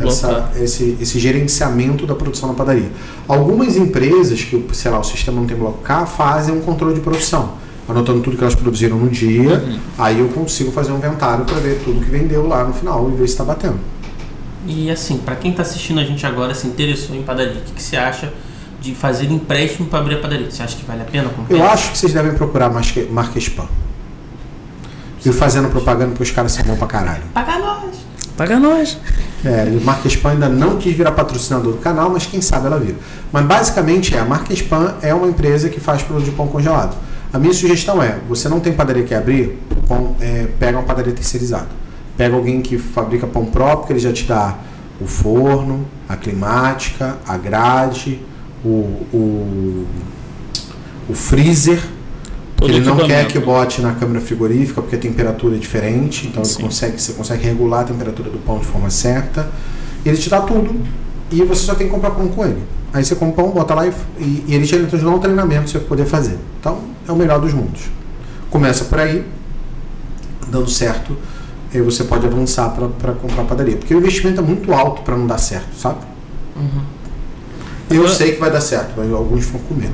[0.05, 2.91] essa, esse, esse gerenciamento da produção na padaria.
[3.27, 7.01] Algumas empresas que, sei lá, o sistema não tem bloco K, fazem um controle de
[7.01, 7.53] produção,
[7.87, 9.79] anotando tudo que elas produziram no dia, uhum.
[9.97, 13.11] aí eu consigo fazer um inventário para ver tudo que vendeu lá no final e
[13.11, 13.79] ver se está batendo.
[14.67, 17.71] E assim, para quem está assistindo a gente agora, se interessou em padaria, o que,
[17.71, 18.33] que você acha
[18.81, 20.51] de fazer empréstimo para abrir a padaria?
[20.51, 21.31] Você acha que vale a pena?
[21.49, 23.67] Eu acho que vocês devem procurar marca spam.
[25.25, 27.23] E fazendo propaganda para os caras ser bom pra caralho.
[27.33, 27.95] Paga nós!
[28.37, 28.97] Paga nós!
[29.43, 32.79] É, a Marca Spam ainda não quis virar patrocinador do canal, mas quem sabe ela
[32.79, 32.95] vira.
[33.31, 36.95] Mas basicamente é, a Marca Spam é uma empresa que faz produto de pão congelado.
[37.33, 41.13] A minha sugestão é, você não tem padaria que abrir, pão, é, pega uma padaria
[41.13, 41.67] terceirizada.
[42.17, 44.57] Pega alguém que fabrica pão próprio, que ele já te dá
[44.99, 48.19] o forno, a climática, a grade,
[48.65, 49.87] o, o,
[51.07, 51.79] o freezer,
[52.57, 56.41] Todo ele não quer que bote na câmara frigorífica porque a temperatura é diferente, então
[56.41, 59.47] ele consegue, você consegue regular a temperatura do pão de forma certa.
[60.03, 60.81] Ele te dá tudo
[61.31, 62.63] e você só tem que comprar pão com ele.
[62.91, 65.71] Aí você compra pão, bota lá e, e, e ele te dá um treinamento para
[65.71, 66.39] você poder fazer.
[66.59, 67.83] Então é o melhor dos mundos.
[68.49, 69.23] Começa por aí,
[70.47, 71.15] dando certo,
[71.73, 73.77] aí você pode avançar para comprar padaria.
[73.77, 75.99] Porque o investimento é muito alto para não dar certo, sabe?
[76.55, 76.81] Uhum.
[77.89, 78.15] Eu Agora...
[78.15, 79.93] sei que vai dar certo, mas alguns ficam com medo.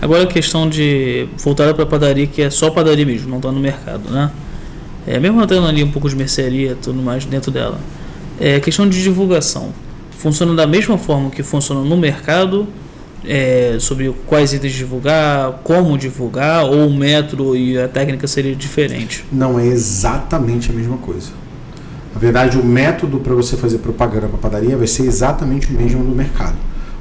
[0.00, 3.60] Agora a questão de voltar para padaria, que é só padaria mesmo, não está no
[3.60, 4.30] mercado, né?
[5.06, 7.78] É, mesmo tendo ali um pouco de mercearia, tudo mais dentro dela.
[8.40, 9.72] É questão de divulgação.
[10.18, 12.66] Funciona da mesma forma que funciona no mercado,
[13.26, 19.24] é, sobre quais itens divulgar, como divulgar, ou o método e a técnica seria diferente?
[19.32, 21.30] Não é exatamente a mesma coisa.
[22.14, 26.02] Na verdade, o método para você fazer propaganda para padaria vai ser exatamente o mesmo
[26.02, 26.56] no mercado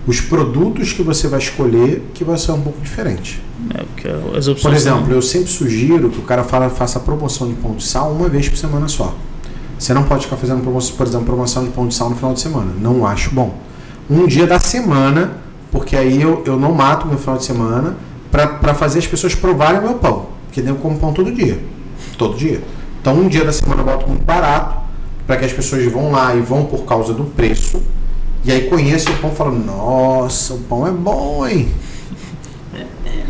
[0.06, 3.42] os produtos que você vai escolher que vai ser um pouco diferente.
[3.74, 3.84] É,
[4.62, 5.12] por exemplo, são...
[5.12, 8.50] eu sempre sugiro que o cara fala, faça promoção de pão de sal uma vez
[8.50, 9.16] por semana só.
[9.80, 12.34] Você não pode ficar fazendo, promoção, por exemplo, promoção de pão de sal no final
[12.34, 12.72] de semana.
[12.80, 13.58] Não acho bom.
[14.10, 15.38] Um dia da semana,
[15.74, 17.98] porque aí eu, eu não mato meu final de semana
[18.32, 20.28] para fazer as pessoas provarem o meu pão.
[20.46, 21.60] Porque eu como pão todo dia.
[22.18, 22.64] Todo dia.
[23.02, 24.78] Então, um dia da semana eu boto muito barato
[25.28, 27.82] para que as pessoas vão lá e vão por causa do preço
[28.46, 31.70] e aí conhece o pão e fala, nossa, o pão é bom, hein?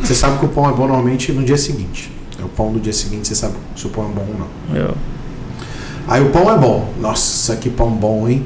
[0.01, 2.11] Você sabe que o pão é bom normalmente no dia seguinte.
[2.39, 4.75] É o pão do dia seguinte, você sabe se o pão é bom ou não.
[4.75, 4.95] Eu.
[6.07, 6.89] Aí o pão é bom.
[6.99, 8.43] Nossa, que pão bom, hein?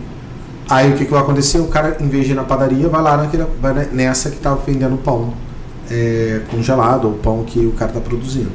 [0.69, 1.59] Aí o que, que vai acontecer?
[1.59, 3.15] O cara, em vez de ir na padaria, vai lá
[3.61, 5.33] vai nessa que está vendendo pão
[5.89, 8.51] é, congelado, ou pão que o cara está produzindo.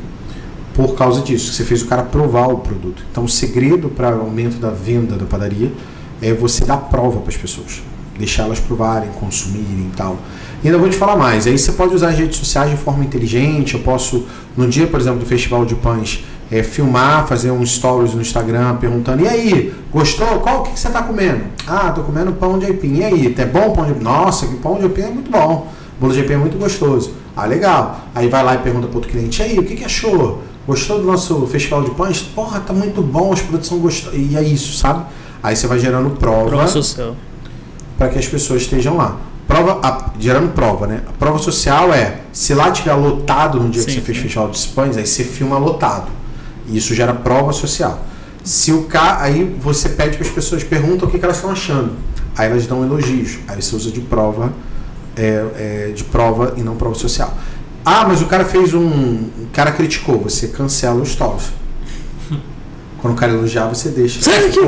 [0.75, 3.03] Por causa disso, você fez o cara provar o produto.
[3.11, 5.73] Então, o segredo para o aumento da venda da padaria
[6.21, 7.83] é você dar prova para as pessoas
[8.19, 10.19] deixar elas provarem, consumirem e tal.
[10.63, 13.05] E ainda vou te falar mais, aí você pode usar as redes sociais de forma
[13.05, 17.65] inteligente, eu posso, no dia, por exemplo, do Festival de Pães, é, filmar, fazer um
[17.65, 20.27] stories no Instagram perguntando, e aí, gostou?
[20.41, 21.45] Qual que, que você está comendo?
[21.67, 22.97] Ah, tô comendo pão de aipim.
[22.97, 24.05] E aí, é bom pão de aipim?
[24.05, 25.69] Nossa, que pão de aipim é muito bom.
[25.99, 27.13] Bolo de aipim é muito gostoso.
[27.35, 28.01] Ah, legal.
[28.15, 30.43] Aí vai lá e pergunta para outro cliente, e aí, o que, que achou?
[30.67, 32.21] Gostou do nosso festival de pães?
[32.23, 34.15] Porra, tá muito bom, as produções gostou.
[34.15, 35.05] E é isso, sabe?
[35.43, 36.49] Aí você vai gerando prova.
[36.51, 37.17] Prova social
[38.03, 39.17] para que as pessoas estejam lá.
[39.47, 41.03] Prova, a, gerando prova, né?
[41.07, 44.49] A prova social é, se lá tiver lotado no dia sim, que você fez festival
[44.49, 46.07] de pães, aí você filma lotado.
[46.73, 48.05] Isso gera prova social.
[48.45, 49.21] Se o ca...
[49.21, 51.93] aí você pede para as pessoas perguntam o que, que, elas estão achando.
[52.37, 53.39] Aí elas dão elogios.
[53.47, 54.53] Aí você usa de prova,
[55.17, 57.37] é, é, de prova e não prova social.
[57.85, 58.87] Ah, mas o cara fez um.
[58.87, 61.53] O cara criticou, você cancela o stories.
[63.01, 64.23] Quando o cara elogiar, você deixa.
[64.23, 64.61] Sai daqui!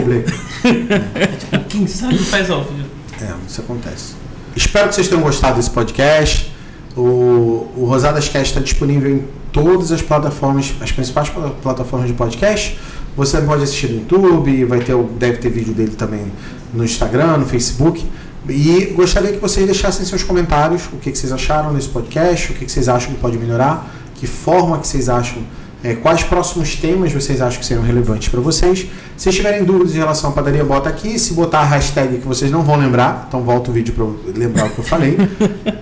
[1.14, 2.88] É, tipo, quem sabe faz ao vivo.
[3.20, 4.14] É, isso acontece.
[4.56, 6.53] Espero que vocês tenham gostado desse podcast.
[6.96, 11.30] O, o Rosadas Cast está disponível em todas as plataformas, as principais
[11.62, 12.78] plataformas de podcast.
[13.16, 16.30] Você pode assistir no YouTube, vai ter, deve ter vídeo dele também
[16.72, 18.04] no Instagram, no Facebook.
[18.48, 22.54] E gostaria que vocês deixassem seus comentários, o que, que vocês acharam desse podcast, o
[22.54, 25.42] que, que vocês acham que pode melhorar, que forma que vocês acham
[25.84, 28.86] é, quais próximos temas vocês acham que serão relevantes para vocês.
[29.18, 31.18] Se tiverem dúvidas em relação à padaria, bota aqui.
[31.18, 34.64] Se botar a hashtag que vocês não vão lembrar, então volta o vídeo para lembrar
[34.64, 35.18] o que eu falei.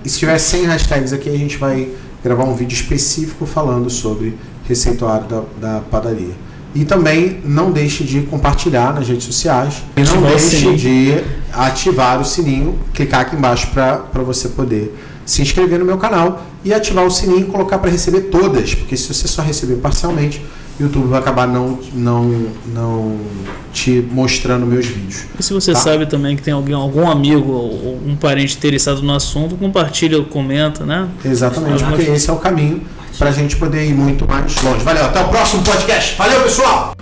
[0.04, 1.88] e se tiver 100 hashtags aqui, a gente vai
[2.22, 4.36] gravar um vídeo específico falando sobre
[4.68, 6.34] receituário da, da padaria.
[6.74, 9.84] E também não deixe de compartilhar nas redes sociais.
[9.96, 11.22] E não deixe de
[11.52, 14.92] ativar o sininho, clicar aqui embaixo para você poder
[15.24, 18.96] se inscrever no meu canal e ativar o sininho e colocar para receber todas, porque
[18.96, 20.42] se você só receber parcialmente,
[20.78, 23.20] o YouTube vai acabar não, não, não
[23.72, 25.24] te mostrando meus vídeos.
[25.38, 25.78] E se você tá?
[25.78, 30.84] sabe também que tem alguém, algum amigo ou um parente interessado no assunto, compartilha, comenta,
[30.84, 31.08] né?
[31.24, 32.82] Exatamente, porque esse é o caminho
[33.18, 34.82] para a gente poder ir muito mais longe.
[34.82, 36.16] Valeu, até o próximo podcast.
[36.16, 37.01] Valeu, pessoal!